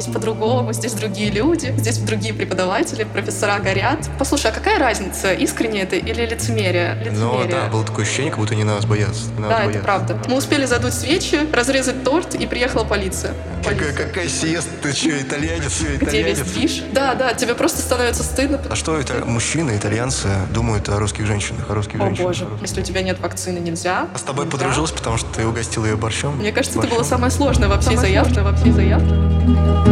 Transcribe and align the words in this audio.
здесь 0.00 0.12
по-другому, 0.12 0.72
здесь 0.72 0.92
другие 0.92 1.30
люди, 1.30 1.72
здесь 1.78 1.98
другие 1.98 2.34
преподаватели, 2.34 3.04
профессора 3.04 3.58
горят. 3.58 4.10
Послушай, 4.18 4.50
а 4.50 4.54
какая 4.54 4.78
разница, 4.78 5.32
искренне 5.32 5.82
это 5.82 5.96
или 5.96 6.26
лицемерие? 6.26 6.94
лицемерие? 6.94 7.12
Ну 7.12 7.48
да, 7.48 7.66
было 7.68 7.84
такое 7.84 8.04
ощущение, 8.04 8.30
как 8.30 8.40
будто 8.40 8.54
не 8.54 8.64
нас 8.64 8.84
боятся. 8.86 9.30
Нас 9.38 9.50
да, 9.50 9.58
боятся. 9.58 9.70
это 9.70 9.84
правда. 9.84 10.22
Мы 10.28 10.36
успели 10.36 10.64
задуть 10.66 10.94
свечи, 10.94 11.38
разрезать 11.52 12.02
торт, 12.02 12.34
и 12.34 12.46
приехала 12.46 12.84
полиция. 12.84 13.34
Какая, 13.64 13.92
какая 13.92 14.28
сиеста? 14.28 14.70
Ты 14.82 14.92
что, 14.92 15.10
итальянец? 15.22 15.80
Где 16.00 16.22
весь 16.22 16.40
движ? 16.40 16.82
Да, 16.92 17.14
да, 17.14 17.32
тебе 17.32 17.54
просто 17.54 17.80
становится 17.80 18.22
стыдно. 18.22 18.60
А 18.68 18.76
что 18.76 18.98
это 18.98 19.24
мужчины, 19.24 19.76
итальянцы 19.76 20.28
думают 20.52 20.88
о 20.88 20.98
русских 20.98 21.26
женщинах, 21.26 21.70
о 21.70 21.74
русских 21.74 22.00
О 22.00 22.06
женщинах? 22.06 22.26
боже, 22.26 22.48
если 22.60 22.80
у 22.80 22.84
тебя 22.84 23.02
нет 23.02 23.20
вакцины, 23.20 23.58
нельзя. 23.58 24.08
А 24.12 24.18
с 24.18 24.22
тобой 24.22 24.44
Нельзя. 24.44 24.58
подружилась, 24.58 24.90
потому 24.90 25.16
что 25.16 25.28
ты 25.32 25.46
угостил 25.46 25.84
ее 25.84 25.96
борщом? 25.96 26.36
Мне 26.36 26.52
кажется, 26.52 26.78
это 26.78 26.88
было 26.88 27.04
самое 27.04 27.30
сложное 27.30 27.68
во 27.68 27.80
всей 27.80 27.96
заявке. 27.96 28.40
Во 28.42 28.54
всей 28.54 28.72
заявке. 28.72 29.83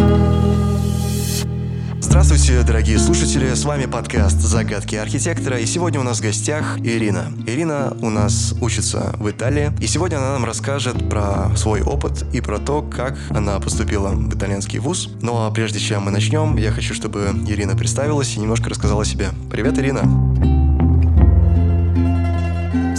Здравствуйте, 2.01 2.63
дорогие 2.63 2.99
слушатели, 2.99 3.53
с 3.55 3.65
вами 3.65 3.87
подкаст 3.87 4.39
«Загадки 4.39 4.97
архитектора», 4.97 5.59
и 5.59 5.67
сегодня 5.67 5.99
у 5.99 6.03
нас 6.03 6.19
в 6.19 6.23
гостях 6.23 6.79
Ирина. 6.79 7.33
Ирина 7.47 7.97
у 8.01 8.11
нас 8.11 8.55
учится 8.61 9.15
в 9.19 9.31
Италии, 9.31 9.73
и 9.81 9.87
сегодня 9.87 10.19
она 10.19 10.33
нам 10.33 10.45
расскажет 10.45 11.09
про 11.09 11.51
свой 11.57 11.83
опыт 11.83 12.25
и 12.33 12.41
про 12.41 12.59
то, 12.59 12.83
как 12.83 13.19
она 13.31 13.59
поступила 13.61 14.11
в 14.11 14.35
итальянский 14.35 14.79
вуз. 14.79 15.09
Ну 15.21 15.37
а 15.37 15.51
прежде 15.51 15.79
чем 15.79 16.03
мы 16.03 16.11
начнем, 16.11 16.57
я 16.57 16.71
хочу, 16.71 16.95
чтобы 16.95 17.31
Ирина 17.47 17.77
представилась 17.77 18.37
и 18.37 18.41
немножко 18.41 18.71
рассказала 18.71 19.03
о 19.03 19.05
себе. 19.05 19.31
Привет, 19.51 19.79
Ирина! 19.79 20.52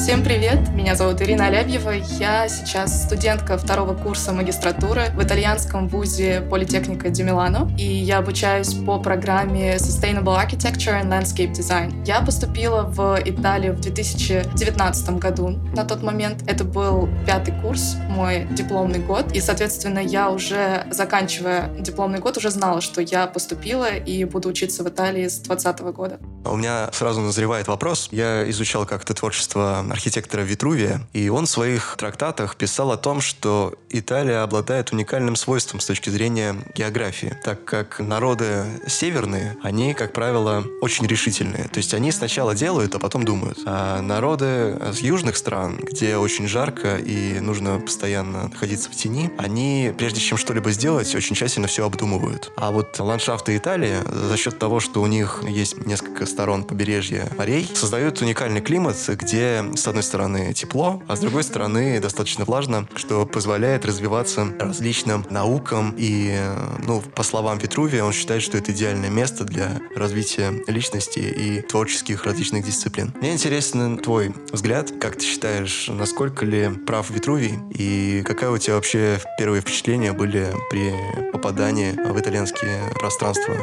Всем 0.03 0.21
привет, 0.21 0.67
меня 0.73 0.97
зовут 0.97 1.21
Ирина 1.21 1.45
Алябьева, 1.45 1.91
я 2.19 2.49
сейчас 2.49 3.03
студентка 3.05 3.57
второго 3.57 3.93
курса 3.93 4.33
магистратуры 4.33 5.11
в 5.15 5.23
итальянском 5.23 5.87
вузе 5.87 6.41
Политехника 6.41 7.09
Ди 7.09 7.23
Милано, 7.23 7.73
и 7.77 7.85
я 7.85 8.17
обучаюсь 8.17 8.73
по 8.73 8.99
программе 8.99 9.77
Sustainable 9.77 10.35
Architecture 10.37 11.01
and 11.01 11.07
Landscape 11.07 11.53
Design. 11.53 12.05
Я 12.05 12.19
поступила 12.19 12.81
в 12.81 13.17
Италию 13.23 13.75
в 13.75 13.79
2019 13.79 15.09
году. 15.19 15.51
На 15.73 15.85
тот 15.85 16.03
момент 16.03 16.43
это 16.47 16.65
был 16.65 17.07
пятый 17.25 17.53
курс, 17.61 17.95
мой 18.09 18.45
дипломный 18.51 18.99
год, 18.99 19.31
и, 19.31 19.39
соответственно, 19.39 19.99
я 19.99 20.29
уже, 20.29 20.85
заканчивая 20.91 21.69
дипломный 21.79 22.19
год, 22.19 22.35
уже 22.35 22.49
знала, 22.49 22.81
что 22.81 22.99
я 22.99 23.25
поступила 23.25 23.95
и 23.95 24.25
буду 24.25 24.49
учиться 24.49 24.83
в 24.83 24.89
Италии 24.89 25.29
с 25.29 25.39
2020 25.39 25.79
года. 25.95 26.19
У 26.43 26.57
меня 26.57 26.89
сразу 26.91 27.21
назревает 27.21 27.69
вопрос. 27.69 28.09
Я 28.11 28.49
изучал 28.49 28.85
как-то 28.85 29.13
творчество 29.13 29.81
архитектора 29.93 30.41
Витрувия, 30.41 31.01
и 31.13 31.29
он 31.29 31.45
в 31.45 31.49
своих 31.49 31.95
трактатах 31.99 32.55
писал 32.55 32.91
о 32.91 32.97
том, 32.97 33.21
что 33.21 33.75
Италия 33.91 34.39
обладает 34.39 34.91
уникальным 34.91 35.35
свойством 35.35 35.79
с 35.79 35.85
точки 35.85 36.09
зрения 36.09 36.55
географии, 36.75 37.37
так 37.43 37.63
как 37.63 37.99
народы 37.99 38.65
северные, 38.87 39.55
они, 39.61 39.93
как 39.93 40.11
правило, 40.11 40.65
очень 40.81 41.05
решительные. 41.05 41.65
То 41.65 41.77
есть 41.77 41.93
они 41.93 42.11
сначала 42.11 42.55
делают, 42.55 42.95
а 42.95 42.99
потом 42.99 43.23
думают. 43.23 43.59
А 43.67 44.01
народы 44.01 44.79
с 44.91 44.97
южных 44.97 45.37
стран, 45.37 45.77
где 45.77 46.17
очень 46.17 46.47
жарко 46.47 46.97
и 46.97 47.39
нужно 47.39 47.79
постоянно 47.79 48.47
находиться 48.47 48.89
в 48.89 48.95
тени, 48.95 49.29
они, 49.37 49.93
прежде 49.95 50.19
чем 50.19 50.39
что-либо 50.39 50.71
сделать, 50.71 51.13
очень 51.13 51.35
тщательно 51.35 51.67
все 51.67 51.85
обдумывают. 51.85 52.51
А 52.57 52.71
вот 52.71 52.99
ландшафты 52.99 53.55
Италии 53.55 53.97
за 54.11 54.37
счет 54.37 54.57
того, 54.57 54.79
что 54.79 55.03
у 55.03 55.05
них 55.05 55.43
есть 55.47 55.85
несколько 55.85 56.25
сторон 56.25 56.63
побережья 56.63 57.29
морей, 57.37 57.69
создают 57.75 58.19
уникальный 58.21 58.61
климат, 58.61 58.97
где 59.07 59.63
с 59.83 59.87
одной 59.87 60.03
стороны 60.03 60.53
тепло, 60.53 61.03
а 61.07 61.17
с 61.17 61.19
другой 61.19 61.43
стороны 61.43 61.99
достаточно 61.99 62.45
влажно, 62.45 62.87
что 62.95 63.25
позволяет 63.25 63.85
развиваться 63.85 64.47
различным 64.57 65.25
наукам. 65.29 65.93
И, 65.97 66.39
ну, 66.85 67.01
по 67.01 67.23
словам 67.23 67.57
Витрувия, 67.57 68.03
он 68.03 68.13
считает, 68.13 68.43
что 68.43 68.57
это 68.57 68.71
идеальное 68.71 69.09
место 69.09 69.43
для 69.43 69.81
развития 69.93 70.53
личности 70.67 71.19
и 71.19 71.61
творческих 71.61 72.23
различных 72.23 72.65
дисциплин. 72.65 73.13
Мне 73.19 73.33
интересен 73.33 73.97
твой 73.97 74.33
взгляд. 74.53 74.89
Как 75.01 75.17
ты 75.17 75.25
считаешь, 75.25 75.89
насколько 75.89 76.45
ли 76.45 76.69
прав 76.69 77.09
Витрувий? 77.09 77.59
И 77.71 78.23
какое 78.25 78.51
у 78.51 78.57
тебя 78.57 78.75
вообще 78.75 79.19
первые 79.37 79.61
впечатления 79.61 80.13
были 80.13 80.47
при 80.69 80.93
попадании 81.33 81.91
в 81.91 82.17
итальянские 82.17 82.79
пространства? 82.95 83.55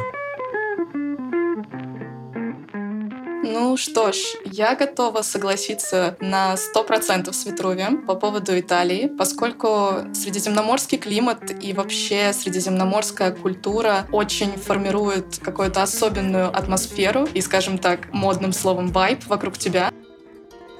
Ну 3.63 3.77
что 3.77 4.11
ж, 4.11 4.17
я 4.43 4.75
готова 4.75 5.21
согласиться 5.21 6.17
на 6.19 6.55
100% 6.55 7.31
с 7.31 7.45
Витрувием 7.45 8.07
по 8.07 8.15
поводу 8.15 8.59
Италии, 8.59 9.05
поскольку 9.05 9.97
средиземноморский 10.15 10.97
климат 10.97 11.63
и 11.63 11.71
вообще 11.71 12.33
средиземноморская 12.33 13.31
культура 13.31 14.07
очень 14.11 14.57
формирует 14.57 15.37
какую-то 15.37 15.83
особенную 15.83 16.47
атмосферу 16.47 17.27
и, 17.35 17.41
скажем 17.41 17.77
так, 17.77 18.11
модным 18.11 18.51
словом 18.51 18.87
вайб 18.87 19.23
вокруг 19.27 19.59
тебя. 19.59 19.91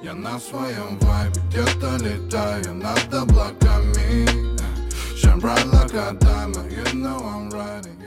Я 0.02 0.14
на 0.14 0.40
своем 0.40 0.98
вайбе 1.02 1.40
где-то 1.50 2.04
летаю 2.04 2.74
над 2.74 3.14
облаками 3.14 4.42
like 5.92 6.18
diamond, 6.18 6.72
you 6.72 6.98
know 6.98 7.18
I'm 7.18 7.50
riding, 7.50 8.01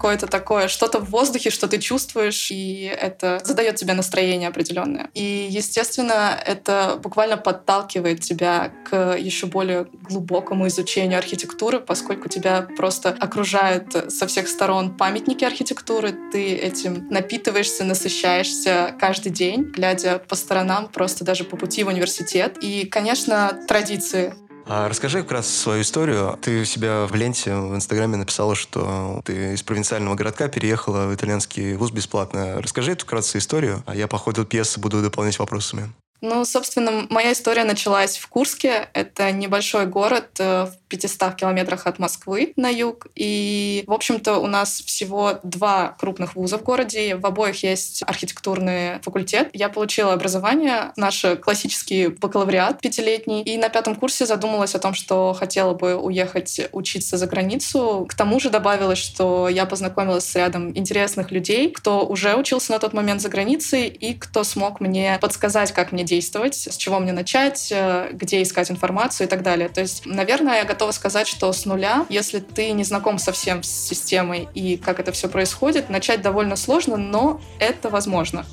Какое-то 0.00 0.28
такое, 0.28 0.68
что-то 0.68 0.98
в 0.98 1.10
воздухе, 1.10 1.50
что 1.50 1.68
ты 1.68 1.76
чувствуешь, 1.76 2.50
и 2.50 2.84
это 2.84 3.38
задает 3.44 3.76
тебе 3.76 3.92
настроение 3.92 4.48
определенное. 4.48 5.10
И, 5.12 5.46
естественно, 5.50 6.40
это 6.46 6.98
буквально 7.02 7.36
подталкивает 7.36 8.22
тебя 8.22 8.72
к 8.88 9.14
еще 9.18 9.44
более 9.44 9.88
глубокому 10.08 10.68
изучению 10.68 11.18
архитектуры, 11.18 11.80
поскольку 11.80 12.30
тебя 12.30 12.66
просто 12.78 13.10
окружают 13.10 14.10
со 14.10 14.26
всех 14.26 14.48
сторон 14.48 14.96
памятники 14.96 15.44
архитектуры, 15.44 16.14
ты 16.32 16.54
этим 16.54 17.06
напитываешься, 17.10 17.84
насыщаешься 17.84 18.94
каждый 18.98 19.32
день, 19.32 19.64
глядя 19.64 20.18
по 20.18 20.34
сторонам, 20.34 20.88
просто 20.88 21.26
даже 21.26 21.44
по 21.44 21.58
пути 21.58 21.84
в 21.84 21.88
университет. 21.88 22.56
И, 22.62 22.86
конечно, 22.86 23.60
традиции 23.68 24.32
А 24.66 24.88
расскажи 24.88 25.22
как 25.22 25.32
раз 25.32 25.48
свою 25.48 25.82
историю. 25.82 26.38
Ты 26.42 26.62
у 26.62 26.64
себя 26.64 27.06
в 27.06 27.14
ленте 27.14 27.54
в 27.54 27.74
Инстаграме 27.74 28.16
написала, 28.16 28.54
что 28.54 29.20
ты 29.24 29.54
из 29.54 29.62
провинциального 29.62 30.14
городка 30.14 30.48
переехала 30.48 31.06
в 31.06 31.14
итальянский 31.14 31.74
вуз 31.74 31.90
бесплатно. 31.90 32.60
Расскажи 32.62 32.92
эту 32.92 33.04
вкратце 33.04 33.38
историю, 33.38 33.82
а 33.86 33.94
я 33.96 34.06
по 34.06 34.18
ходу 34.18 34.44
пьесы 34.44 34.78
буду 34.80 35.02
дополнять 35.02 35.38
вопросами. 35.38 35.90
Ну, 36.20 36.44
собственно, 36.44 37.06
моя 37.08 37.32
история 37.32 37.64
началась 37.64 38.18
в 38.18 38.28
Курске. 38.28 38.90
Это 38.92 39.32
небольшой 39.32 39.86
город 39.86 40.28
э, 40.38 40.66
в 40.66 40.79
500 40.90 41.36
километрах 41.36 41.86
от 41.86 41.98
Москвы 41.98 42.52
на 42.56 42.68
юг. 42.68 43.06
И, 43.14 43.84
в 43.86 43.92
общем-то, 43.92 44.38
у 44.38 44.46
нас 44.46 44.82
всего 44.82 45.38
два 45.42 45.96
крупных 45.98 46.34
вуза 46.34 46.58
в 46.58 46.62
городе. 46.62 47.16
В 47.16 47.24
обоих 47.24 47.62
есть 47.62 48.02
архитектурный 48.06 49.00
факультет. 49.00 49.48
Я 49.52 49.68
получила 49.68 50.12
образование, 50.12 50.92
наш 50.96 51.24
классический 51.40 52.08
бакалавриат 52.08 52.80
пятилетний. 52.80 53.42
И 53.42 53.56
на 53.56 53.68
пятом 53.68 53.94
курсе 53.94 54.26
задумалась 54.26 54.74
о 54.74 54.78
том, 54.78 54.94
что 54.94 55.32
хотела 55.32 55.74
бы 55.74 55.94
уехать 55.94 56.60
учиться 56.72 57.16
за 57.16 57.26
границу. 57.26 58.06
К 58.08 58.14
тому 58.14 58.40
же 58.40 58.50
добавилось, 58.50 58.98
что 58.98 59.48
я 59.48 59.66
познакомилась 59.66 60.24
с 60.24 60.34
рядом 60.34 60.76
интересных 60.76 61.30
людей, 61.30 61.70
кто 61.70 62.04
уже 62.06 62.34
учился 62.34 62.72
на 62.72 62.78
тот 62.78 62.92
момент 62.92 63.20
за 63.20 63.28
границей 63.28 63.88
и 63.88 64.14
кто 64.14 64.44
смог 64.44 64.80
мне 64.80 65.18
подсказать, 65.20 65.72
как 65.72 65.92
мне 65.92 66.04
действовать, 66.04 66.54
с 66.54 66.76
чего 66.76 66.98
мне 66.98 67.12
начать, 67.12 67.70
э, 67.70 68.10
где 68.12 68.42
искать 68.42 68.70
информацию 68.70 69.26
и 69.26 69.30
так 69.30 69.42
далее. 69.42 69.68
То 69.68 69.80
есть, 69.80 70.06
наверное, 70.06 70.58
я 70.58 70.64
готова 70.80 70.92
сказать, 70.92 71.28
что 71.28 71.52
с 71.52 71.66
нуля, 71.66 72.06
если 72.08 72.38
ты 72.38 72.70
не 72.70 72.84
знаком 72.84 73.18
совсем 73.18 73.62
с 73.62 73.68
системой 73.68 74.48
и 74.54 74.78
как 74.78 74.98
это 74.98 75.12
все 75.12 75.28
происходит, 75.28 75.90
начать 75.90 76.22
довольно 76.22 76.56
сложно, 76.56 76.96
но 76.96 77.38
это 77.58 77.90
возможно. 77.90 78.46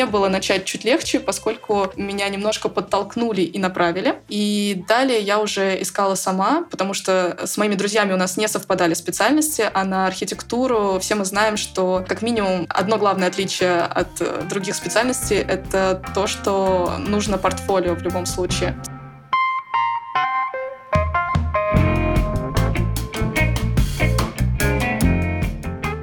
Мне 0.00 0.06
было 0.06 0.30
начать 0.30 0.64
чуть 0.64 0.84
легче, 0.84 1.20
поскольку 1.20 1.92
меня 1.94 2.26
немножко 2.30 2.70
подтолкнули 2.70 3.42
и 3.42 3.58
направили. 3.58 4.14
И 4.30 4.82
далее 4.88 5.20
я 5.20 5.38
уже 5.38 5.82
искала 5.82 6.14
сама, 6.14 6.64
потому 6.70 6.94
что 6.94 7.36
с 7.44 7.58
моими 7.58 7.74
друзьями 7.74 8.14
у 8.14 8.16
нас 8.16 8.38
не 8.38 8.48
совпадали 8.48 8.94
специальности, 8.94 9.68
а 9.70 9.84
на 9.84 10.06
архитектуру 10.06 10.98
все 11.02 11.16
мы 11.16 11.26
знаем, 11.26 11.58
что 11.58 12.02
как 12.08 12.22
минимум 12.22 12.64
одно 12.70 12.96
главное 12.96 13.28
отличие 13.28 13.82
от 13.82 14.48
других 14.48 14.74
специальностей— 14.74 15.36
это 15.36 16.02
то, 16.14 16.26
что 16.26 16.94
нужно 16.96 17.36
портфолио 17.36 17.94
в 17.94 18.00
любом 18.00 18.24
случае. 18.24 18.74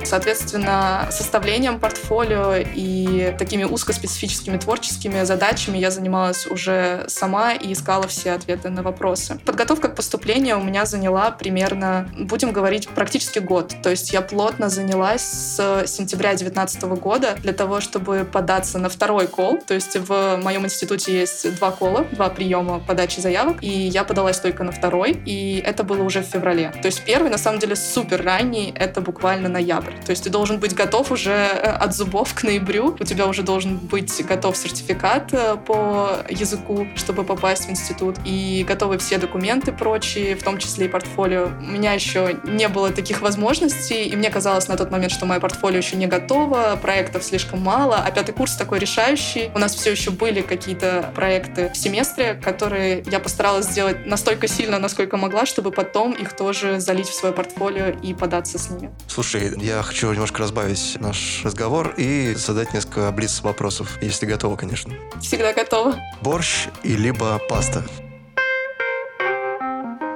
Соответственно, 0.08 1.10
составлением 1.12 1.82
портфолио 1.82 2.56
и 2.56 3.36
такими 3.38 3.66
узкоспецифическими 3.66 4.58
творческими 4.58 5.24
задачами 5.24 5.78
я 5.78 5.92
занималась 5.92 6.48
уже 6.48 7.04
сама 7.08 7.52
и 7.52 7.74
искала 7.74 8.08
все 8.08 8.32
ответы 8.32 8.70
на 8.70 8.84
вопросы. 8.84 9.38
Подготовка 9.46 9.90
к 9.90 9.96
поступлению 9.96 10.62
у 10.62 10.64
меня 10.64 10.86
заняла 10.86 11.32
примерно, 11.32 12.10
будем 12.18 12.54
говорить, 12.54 12.88
практически 12.88 13.40
год. 13.40 13.76
То 13.84 13.90
есть 13.90 14.14
я 14.14 14.22
плотно 14.22 14.70
занялась 14.70 15.24
с 15.24 15.84
сентября 15.88 16.30
2019 16.30 16.84
года 17.02 17.36
для 17.42 17.52
того, 17.52 17.82
чтобы 17.82 18.26
податься 18.32 18.80
на 18.80 18.88
второй 18.88 19.28
кол. 19.28 19.60
То 19.60 19.74
есть 19.74 19.98
в 19.98 20.38
моем 20.38 20.66
институте 20.66 21.20
есть 21.20 21.54
два 21.58 21.72
кола, 21.72 22.06
два 22.14 22.30
приема 22.30 22.80
подачи 22.80 23.20
заявок, 23.20 23.58
и 23.62 23.68
я 23.68 24.06
подалась 24.06 24.40
только 24.40 24.64
на 24.64 24.72
второй, 24.72 25.22
и 25.26 25.62
это 25.66 25.84
было 25.84 26.02
уже 26.02 26.22
в 26.22 26.28
феврале. 26.28 26.72
То 26.82 26.86
есть 26.86 27.04
первый, 27.04 27.30
на 27.30 27.38
самом 27.38 27.60
деле, 27.60 27.76
супер 27.76 28.24
ранний, 28.24 28.74
это 28.74 29.02
буквально 29.02 29.50
ноябрь. 29.50 29.97
То 30.06 30.12
есть 30.12 30.24
ты 30.24 30.30
должен 30.30 30.60
быть 30.60 30.74
готов 30.74 31.12
уже 31.12 31.32
э, 31.32 31.70
от 31.70 31.96
зубов 31.96 32.34
к 32.34 32.44
ноябрю, 32.44 32.96
у 33.00 33.04
тебя 33.04 33.28
уже 33.28 33.44
должен 33.44 33.78
быть 33.78 34.26
готов 34.26 34.56
сертификат 34.58 35.34
э, 35.34 35.58
по 35.58 36.24
языку, 36.30 36.88
чтобы 36.96 37.24
попасть 37.24 37.68
в 37.68 37.70
институт, 37.70 38.18
и 38.26 38.66
готовы 38.68 38.98
все 38.98 39.18
документы 39.18 39.72
прочие, 39.72 40.36
в 40.36 40.44
том 40.44 40.58
числе 40.58 40.86
и 40.86 40.90
портфолио. 40.90 41.50
У 41.60 41.72
меня 41.72 41.94
еще 41.94 42.40
не 42.44 42.68
было 42.68 42.92
таких 42.92 43.22
возможностей, 43.22 44.06
и 44.06 44.16
мне 44.16 44.30
казалось 44.30 44.68
на 44.68 44.78
тот 44.78 44.92
момент, 44.92 45.12
что 45.12 45.26
мое 45.26 45.40
портфолио 45.40 45.78
еще 45.78 45.96
не 45.96 46.08
готово, 46.08 46.78
проектов 46.82 47.24
слишком 47.24 47.62
мало, 47.62 47.98
а 47.98 48.12
пятый 48.12 48.34
курс 48.34 48.56
такой 48.56 48.80
решающий. 48.80 49.52
У 49.54 49.60
нас 49.60 49.76
все 49.76 49.92
еще 49.92 50.12
были 50.12 50.42
какие-то 50.42 51.12
проекты 51.16 51.72
в 51.74 51.78
семестре, 51.78 52.34
которые 52.36 53.04
я 53.10 53.20
постаралась 53.20 53.66
сделать 53.66 54.06
настолько 54.06 54.48
сильно, 54.48 54.80
насколько 54.80 55.18
могла, 55.18 55.46
чтобы 55.46 55.72
потом 55.72 56.14
их 56.14 56.34
тоже 56.34 56.80
залить 56.80 57.08
в 57.08 57.14
свое 57.14 57.34
портфолио 57.34 57.90
и 58.02 58.14
податься 58.14 58.58
с 58.58 58.70
ними. 58.70 58.92
Слушай, 59.08 59.54
я 59.58 59.84
хочу 59.88 60.12
немножко 60.12 60.42
разбавить 60.42 60.98
наш 61.00 61.42
разговор 61.46 61.94
и 61.98 62.34
задать 62.36 62.74
несколько 62.74 63.10
блиц 63.12 63.42
вопросов, 63.42 63.98
если 64.02 64.26
готова, 64.26 64.58
конечно. 64.58 64.94
Всегда 65.22 65.54
готова. 65.54 65.96
Борщ 66.22 66.68
и 66.84 66.98
либо 66.98 67.40
паста? 67.50 67.86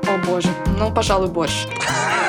О 0.03 0.17
боже. 0.27 0.49
Ну, 0.77 0.93
пожалуй, 0.93 1.29
борщ. 1.29 1.65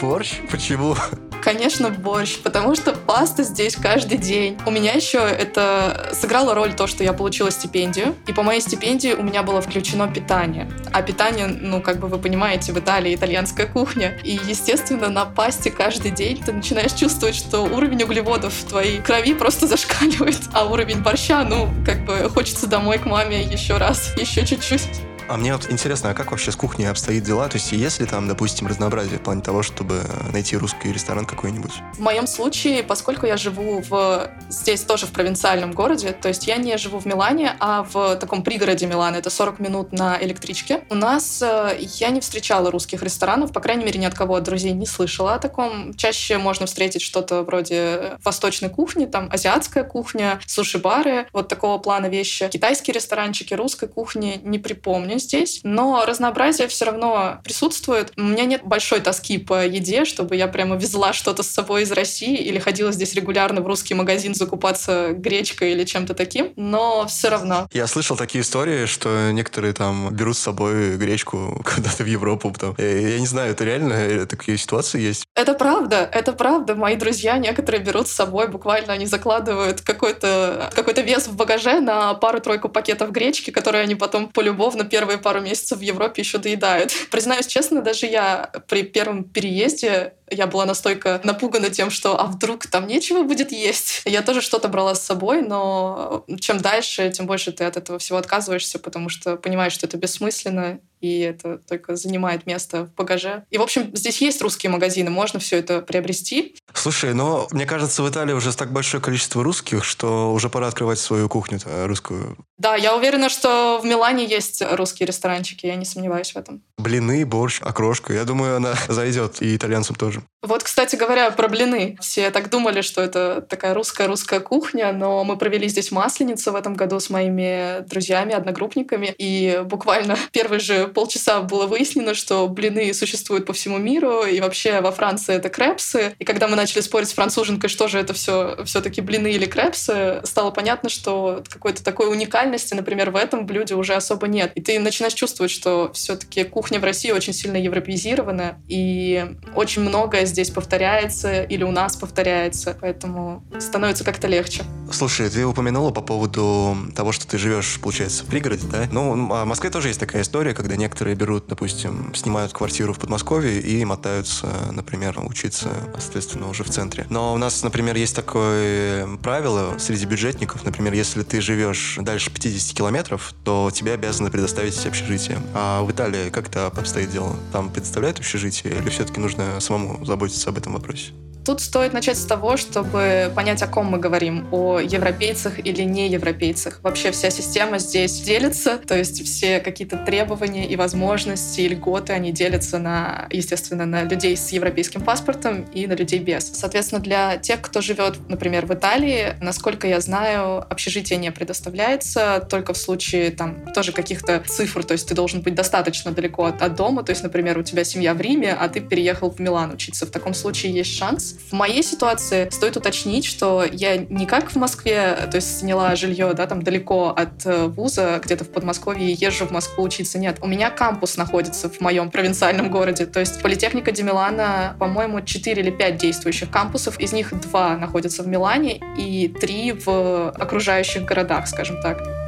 Борщ? 0.00 0.40
Почему? 0.50 0.96
Конечно, 1.42 1.90
борщ, 1.90 2.38
потому 2.42 2.74
что 2.74 2.92
паста 2.92 3.42
здесь 3.42 3.76
каждый 3.76 4.18
день. 4.18 4.58
У 4.66 4.70
меня 4.70 4.92
еще 4.92 5.18
это 5.18 6.10
сыграло 6.12 6.54
роль 6.54 6.74
то, 6.74 6.86
что 6.86 7.04
я 7.04 7.12
получила 7.12 7.50
стипендию, 7.50 8.14
и 8.26 8.32
по 8.32 8.42
моей 8.42 8.60
стипендии 8.60 9.12
у 9.12 9.22
меня 9.22 9.42
было 9.42 9.62
включено 9.62 10.12
питание. 10.12 10.70
А 10.92 11.00
питание, 11.02 11.46
ну, 11.46 11.80
как 11.80 12.00
бы 12.00 12.08
вы 12.08 12.18
понимаете, 12.18 12.72
в 12.72 12.78
Италии 12.78 13.14
итальянская 13.14 13.66
кухня. 13.66 14.18
И, 14.24 14.38
естественно, 14.46 15.08
на 15.08 15.24
пасте 15.24 15.70
каждый 15.70 16.10
день 16.10 16.42
ты 16.42 16.52
начинаешь 16.52 16.92
чувствовать, 16.92 17.36
что 17.36 17.60
уровень 17.60 18.02
углеводов 18.02 18.52
в 18.52 18.68
твоей 18.68 19.00
крови 19.00 19.34
просто 19.34 19.66
зашкаливает, 19.68 20.40
а 20.52 20.66
уровень 20.66 21.02
борща, 21.02 21.44
ну, 21.44 21.70
как 21.84 22.04
бы 22.04 22.28
хочется 22.28 22.66
домой 22.66 22.98
к 22.98 23.06
маме 23.06 23.42
еще 23.42 23.76
раз, 23.76 24.12
еще 24.18 24.44
чуть-чуть. 24.44 25.07
А 25.28 25.36
мне 25.36 25.52
вот 25.52 25.70
интересно, 25.70 26.10
а 26.10 26.14
как 26.14 26.30
вообще 26.30 26.50
с 26.50 26.56
кухней 26.56 26.88
обстоит 26.88 27.22
дела? 27.22 27.48
То 27.48 27.58
есть 27.58 27.72
есть 27.72 28.00
ли 28.00 28.06
там, 28.06 28.28
допустим, 28.28 28.66
разнообразие 28.66 29.18
в 29.18 29.22
плане 29.22 29.42
того, 29.42 29.62
чтобы 29.62 30.00
найти 30.32 30.56
русский 30.56 30.90
ресторан 30.90 31.26
какой-нибудь? 31.26 31.72
В 31.92 32.00
моем 32.00 32.26
случае, 32.26 32.82
поскольку 32.82 33.26
я 33.26 33.36
живу 33.36 33.82
в 33.86 34.30
здесь 34.48 34.82
тоже 34.82 35.04
в 35.04 35.10
провинциальном 35.10 35.72
городе, 35.72 36.12
то 36.12 36.28
есть 36.28 36.46
я 36.46 36.56
не 36.56 36.78
живу 36.78 36.98
в 36.98 37.04
Милане, 37.04 37.56
а 37.60 37.82
в 37.82 38.16
таком 38.16 38.42
пригороде 38.42 38.86
Милана, 38.86 39.16
это 39.16 39.28
40 39.28 39.58
минут 39.58 39.92
на 39.92 40.18
электричке. 40.18 40.84
У 40.88 40.94
нас 40.94 41.42
э, 41.42 41.76
я 41.78 42.08
не 42.08 42.20
встречала 42.20 42.70
русских 42.70 43.02
ресторанов, 43.02 43.52
по 43.52 43.60
крайней 43.60 43.84
мере, 43.84 44.00
ни 44.00 44.06
от 44.06 44.14
кого 44.14 44.36
от 44.36 44.44
друзей 44.44 44.72
не 44.72 44.86
слышала 44.86 45.34
о 45.34 45.38
таком. 45.38 45.92
Чаще 45.92 46.38
можно 46.38 46.64
встретить 46.64 47.02
что-то 47.02 47.42
вроде 47.42 48.18
восточной 48.24 48.70
кухни, 48.70 49.04
там 49.04 49.28
азиатская 49.30 49.84
кухня, 49.84 50.40
суши-бары, 50.46 51.26
вот 51.34 51.48
такого 51.48 51.76
плана 51.76 52.06
вещи. 52.06 52.48
Китайские 52.48 52.94
ресторанчики, 52.94 53.52
русской 53.52 53.88
кухни 53.88 54.40
не 54.42 54.58
припомню 54.58 55.17
здесь, 55.18 55.60
но 55.62 56.04
разнообразие 56.06 56.68
все 56.68 56.86
равно 56.86 57.40
присутствует. 57.44 58.12
У 58.16 58.22
меня 58.22 58.44
нет 58.44 58.62
большой 58.64 59.00
тоски 59.00 59.38
по 59.38 59.64
еде, 59.66 60.04
чтобы 60.04 60.36
я 60.36 60.48
прямо 60.48 60.76
везла 60.76 61.12
что-то 61.12 61.42
с 61.42 61.48
собой 61.48 61.82
из 61.82 61.92
России 61.92 62.36
или 62.36 62.58
ходила 62.58 62.92
здесь 62.92 63.14
регулярно 63.14 63.60
в 63.60 63.66
русский 63.66 63.94
магазин 63.94 64.34
закупаться 64.34 65.12
гречкой 65.12 65.72
или 65.72 65.84
чем-то 65.84 66.14
таким, 66.14 66.52
но 66.56 67.06
все 67.06 67.28
равно. 67.28 67.68
Я 67.72 67.86
слышал 67.86 68.16
такие 68.16 68.42
истории, 68.42 68.86
что 68.86 69.30
некоторые 69.32 69.72
там 69.72 70.14
берут 70.14 70.36
с 70.36 70.40
собой 70.40 70.96
гречку 70.96 71.62
куда-то 71.74 72.04
в 72.04 72.06
Европу. 72.06 72.50
Потом. 72.50 72.74
Я, 72.78 73.18
не 73.18 73.26
знаю, 73.26 73.52
это 73.52 73.64
реально 73.64 73.92
э, 73.92 74.26
такие 74.26 74.58
ситуации 74.58 75.00
есть? 75.00 75.24
Это 75.34 75.54
правда, 75.54 76.08
это 76.12 76.32
правда. 76.32 76.74
Мои 76.74 76.96
друзья 76.96 77.38
некоторые 77.38 77.82
берут 77.82 78.08
с 78.08 78.12
собой, 78.12 78.48
буквально 78.48 78.92
они 78.92 79.06
закладывают 79.06 79.80
какой-то 79.80 80.70
какой 80.74 80.94
вес 81.02 81.28
в 81.28 81.36
багаже 81.36 81.80
на 81.80 82.14
пару-тройку 82.14 82.68
пакетов 82.68 83.12
гречки, 83.12 83.50
которые 83.50 83.82
они 83.82 83.94
потом 83.94 84.28
полюбовно 84.28 84.84
первые 85.08 85.22
пару 85.22 85.40
месяцев 85.40 85.78
в 85.78 85.80
Европе 85.80 86.20
еще 86.20 86.36
доедают. 86.38 86.92
Признаюсь 87.10 87.46
честно, 87.46 87.80
даже 87.80 88.06
я 88.06 88.50
при 88.68 88.82
первом 88.82 89.24
переезде 89.24 90.12
я 90.30 90.46
была 90.46 90.64
настолько 90.66 91.20
напугана 91.24 91.70
тем, 91.70 91.90
что 91.90 92.18
а 92.18 92.26
вдруг 92.26 92.66
там 92.66 92.86
нечего 92.86 93.22
будет 93.22 93.52
есть. 93.52 94.02
Я 94.04 94.22
тоже 94.22 94.40
что-то 94.40 94.68
брала 94.68 94.94
с 94.94 95.02
собой, 95.02 95.42
но 95.42 96.24
чем 96.40 96.58
дальше, 96.58 97.10
тем 97.10 97.26
больше 97.26 97.52
ты 97.52 97.64
от 97.64 97.76
этого 97.76 97.98
всего 97.98 98.18
отказываешься, 98.18 98.78
потому 98.78 99.08
что 99.08 99.36
понимаешь, 99.36 99.72
что 99.72 99.86
это 99.86 99.96
бессмысленно, 99.96 100.80
и 101.00 101.20
это 101.20 101.58
только 101.58 101.96
занимает 101.96 102.46
место 102.46 102.86
в 102.86 102.94
багаже. 102.94 103.44
И, 103.50 103.58
в 103.58 103.62
общем, 103.62 103.94
здесь 103.94 104.20
есть 104.20 104.42
русские 104.42 104.70
магазины, 104.70 105.10
можно 105.10 105.38
все 105.38 105.58
это 105.58 105.80
приобрести. 105.80 106.56
Слушай, 106.72 107.14
но 107.14 107.46
мне 107.50 107.66
кажется, 107.66 108.02
в 108.02 108.10
Италии 108.10 108.32
уже 108.32 108.54
так 108.56 108.72
большое 108.72 109.02
количество 109.02 109.42
русских, 109.44 109.84
что 109.84 110.32
уже 110.32 110.48
пора 110.48 110.68
открывать 110.68 110.98
свою 110.98 111.28
кухню 111.28 111.60
русскую. 111.84 112.36
Да, 112.56 112.74
я 112.74 112.96
уверена, 112.96 113.28
что 113.28 113.80
в 113.80 113.86
Милане 113.86 114.26
есть 114.26 114.62
русские 114.72 115.06
ресторанчики, 115.06 115.66
я 115.66 115.76
не 115.76 115.84
сомневаюсь 115.84 116.32
в 116.32 116.36
этом. 116.36 116.62
Блины, 116.76 117.24
борщ, 117.24 117.60
окрошка. 117.62 118.12
Я 118.12 118.24
думаю, 118.24 118.56
она 118.56 118.74
зайдет 118.88 119.40
и 119.42 119.54
итальянцам 119.54 119.96
тоже. 119.96 120.17
Вот, 120.40 120.62
кстати 120.62 120.94
говоря, 120.94 121.30
про 121.32 121.48
блины. 121.48 121.96
Все 122.00 122.30
так 122.30 122.48
думали, 122.48 122.80
что 122.80 123.02
это 123.02 123.40
такая 123.40 123.74
русская-русская 123.74 124.38
кухня, 124.38 124.92
но 124.92 125.24
мы 125.24 125.36
провели 125.36 125.66
здесь 125.66 125.90
масленицу 125.90 126.52
в 126.52 126.56
этом 126.56 126.74
году 126.74 127.00
с 127.00 127.10
моими 127.10 127.80
друзьями, 127.88 128.34
одногруппниками, 128.34 129.12
и 129.18 129.62
буквально 129.64 130.16
первые 130.32 130.60
же 130.60 130.86
полчаса 130.86 131.40
было 131.40 131.66
выяснено, 131.66 132.14
что 132.14 132.46
блины 132.46 132.94
существуют 132.94 133.46
по 133.46 133.52
всему 133.52 133.78
миру, 133.78 134.22
и 134.22 134.40
вообще 134.40 134.80
во 134.80 134.92
Франции 134.92 135.34
это 135.34 135.48
крепсы. 135.48 136.14
И 136.20 136.24
когда 136.24 136.46
мы 136.46 136.54
начали 136.54 136.82
спорить 136.82 137.08
с 137.08 137.14
француженкой, 137.14 137.68
что 137.68 137.88
же 137.88 137.98
это 137.98 138.14
все 138.14 138.58
все-таки 138.64 139.00
блины 139.00 139.32
или 139.32 139.46
крепсы, 139.46 140.20
стало 140.22 140.52
понятно, 140.52 140.88
что 140.88 141.42
какой-то 141.48 141.82
такой 141.82 142.10
уникальности, 142.10 142.74
например, 142.74 143.10
в 143.10 143.16
этом 143.16 143.44
блюде 143.44 143.74
уже 143.74 143.94
особо 143.94 144.28
нет. 144.28 144.52
И 144.54 144.60
ты 144.60 144.78
начинаешь 144.78 145.14
чувствовать, 145.14 145.50
что 145.50 145.90
все-таки 145.94 146.44
кухня 146.44 146.78
в 146.78 146.84
России 146.84 147.10
очень 147.10 147.32
сильно 147.32 147.56
европеизирована, 147.56 148.62
и 148.68 149.26
очень 149.56 149.82
многое 150.08 150.24
здесь 150.24 150.48
повторяется 150.48 151.42
или 151.42 151.64
у 151.64 151.70
нас 151.70 151.94
повторяется, 151.94 152.74
поэтому 152.80 153.44
становится 153.58 154.04
как-то 154.04 154.26
легче. 154.26 154.62
Слушай, 154.90 155.28
ты 155.28 155.44
упомянула 155.44 155.90
по 155.90 156.00
поводу 156.00 156.74
того, 156.96 157.12
что 157.12 157.28
ты 157.28 157.36
живешь, 157.36 157.78
получается, 157.82 158.24
в 158.24 158.26
пригороде, 158.26 158.66
да? 158.72 158.88
Ну, 158.90 159.30
а 159.34 159.44
в 159.44 159.46
Москве 159.46 159.68
тоже 159.68 159.88
есть 159.88 160.00
такая 160.00 160.22
история, 160.22 160.54
когда 160.54 160.76
некоторые 160.76 161.14
берут, 161.14 161.46
допустим, 161.46 162.14
снимают 162.14 162.54
квартиру 162.54 162.94
в 162.94 162.98
Подмосковье 162.98 163.60
и 163.60 163.84
мотаются, 163.84 164.46
например, 164.72 165.20
учиться, 165.20 165.68
соответственно, 165.98 166.48
уже 166.48 166.64
в 166.64 166.70
центре. 166.70 167.06
Но 167.10 167.34
у 167.34 167.36
нас, 167.36 167.62
например, 167.62 167.94
есть 167.96 168.16
такое 168.16 169.18
правило 169.18 169.74
среди 169.78 170.06
бюджетников, 170.06 170.64
например, 170.64 170.94
если 170.94 171.22
ты 171.22 171.42
живешь 171.42 171.98
дальше 172.00 172.30
50 172.30 172.74
километров, 172.74 173.34
то 173.44 173.70
тебе 173.70 173.92
обязаны 173.92 174.30
предоставить 174.30 174.86
общежитие. 174.86 175.38
А 175.52 175.82
в 175.82 175.90
Италии 175.90 176.30
как 176.30 176.48
это 176.48 176.68
обстоит 176.68 177.10
дело? 177.10 177.36
Там 177.52 177.68
предоставляют 177.68 178.18
общежитие 178.18 178.74
или 178.74 178.88
все-таки 178.88 179.20
нужно 179.20 179.60
самому 179.60 179.97
заботиться 180.04 180.50
об 180.50 180.58
этом 180.58 180.72
вопросе? 180.74 181.12
Тут 181.44 181.62
стоит 181.62 181.94
начать 181.94 182.18
с 182.18 182.24
того, 182.24 182.56
чтобы 182.58 183.32
понять, 183.34 183.62
о 183.62 183.66
ком 183.66 183.86
мы 183.86 183.98
говорим, 183.98 184.46
о 184.52 184.80
европейцах 184.80 185.58
или 185.58 185.82
не 185.82 186.08
европейцах. 186.08 186.80
Вообще 186.82 187.10
вся 187.10 187.30
система 187.30 187.78
здесь 187.78 188.20
делится, 188.20 188.76
то 188.76 188.96
есть 188.96 189.24
все 189.24 189.60
какие-то 189.60 189.96
требования 189.96 190.68
и 190.68 190.76
возможности, 190.76 191.62
и 191.62 191.68
льготы, 191.68 192.12
они 192.12 192.32
делятся 192.32 192.78
на, 192.78 193.28
естественно, 193.30 193.86
на 193.86 194.04
людей 194.04 194.36
с 194.36 194.50
европейским 194.50 195.00
паспортом 195.00 195.62
и 195.72 195.86
на 195.86 195.94
людей 195.94 196.18
без. 196.18 196.52
Соответственно, 196.52 197.00
для 197.00 197.38
тех, 197.38 197.62
кто 197.62 197.80
живет, 197.80 198.16
например, 198.28 198.66
в 198.66 198.74
Италии, 198.74 199.34
насколько 199.40 199.86
я 199.86 200.00
знаю, 200.00 200.58
общежитие 200.70 201.18
не 201.18 201.32
предоставляется, 201.32 202.46
только 202.50 202.74
в 202.74 202.76
случае 202.76 203.30
там 203.30 203.72
тоже 203.72 203.92
каких-то 203.92 204.42
цифр, 204.46 204.84
то 204.84 204.92
есть 204.92 205.08
ты 205.08 205.14
должен 205.14 205.40
быть 205.40 205.54
достаточно 205.54 206.12
далеко 206.12 206.44
от, 206.44 206.60
от 206.60 206.74
дома, 206.74 207.02
то 207.02 207.10
есть, 207.10 207.22
например, 207.22 207.58
у 207.58 207.62
тебя 207.62 207.84
семья 207.84 208.12
в 208.12 208.20
Риме, 208.20 208.52
а 208.52 208.68
ты 208.68 208.80
переехал 208.80 209.30
в 209.30 209.38
Милан 209.38 209.72
учиться. 209.72 210.04
В 210.04 210.10
таком 210.10 210.34
случае 210.34 210.72
есть 210.72 210.94
шанс, 210.94 211.36
В 211.38 211.52
моей 211.52 211.82
ситуации 211.82 212.48
стоит 212.50 212.76
уточнить, 212.76 213.24
что 213.24 213.64
я 213.64 213.96
не 213.96 214.26
как 214.26 214.50
в 214.50 214.56
Москве, 214.56 215.16
то 215.30 215.36
есть 215.36 215.60
сняла 215.60 215.96
жилье, 215.96 216.34
да, 216.34 216.46
там 216.46 216.62
далеко 216.62 217.08
от 217.10 217.46
э, 217.46 217.66
вуза, 217.66 218.20
где-то 218.22 218.44
в 218.44 218.50
Подмосковье, 218.50 219.12
езжу 219.12 219.46
в 219.46 219.50
Москву 219.50 219.84
учиться. 219.84 220.18
Нет, 220.18 220.38
у 220.40 220.46
меня 220.46 220.70
кампус 220.70 221.16
находится 221.16 221.68
в 221.68 221.80
моем 221.80 222.10
провинциальном 222.10 222.70
городе. 222.70 223.06
То 223.06 223.20
есть 223.20 223.40
политехника 223.42 223.92
Демилана, 223.92 224.76
по-моему, 224.78 225.20
4 225.20 225.62
или 225.62 225.70
5 225.70 225.96
действующих 225.96 226.50
кампусов, 226.50 226.98
из 227.00 227.12
них 227.12 227.32
два 227.40 227.76
находятся 227.76 228.22
в 228.22 228.28
Милане 228.28 228.80
и 228.98 229.28
три 229.28 229.72
в 229.72 230.30
окружающих 230.30 231.04
городах, 231.04 231.46
скажем 231.48 231.80
так. 231.80 232.27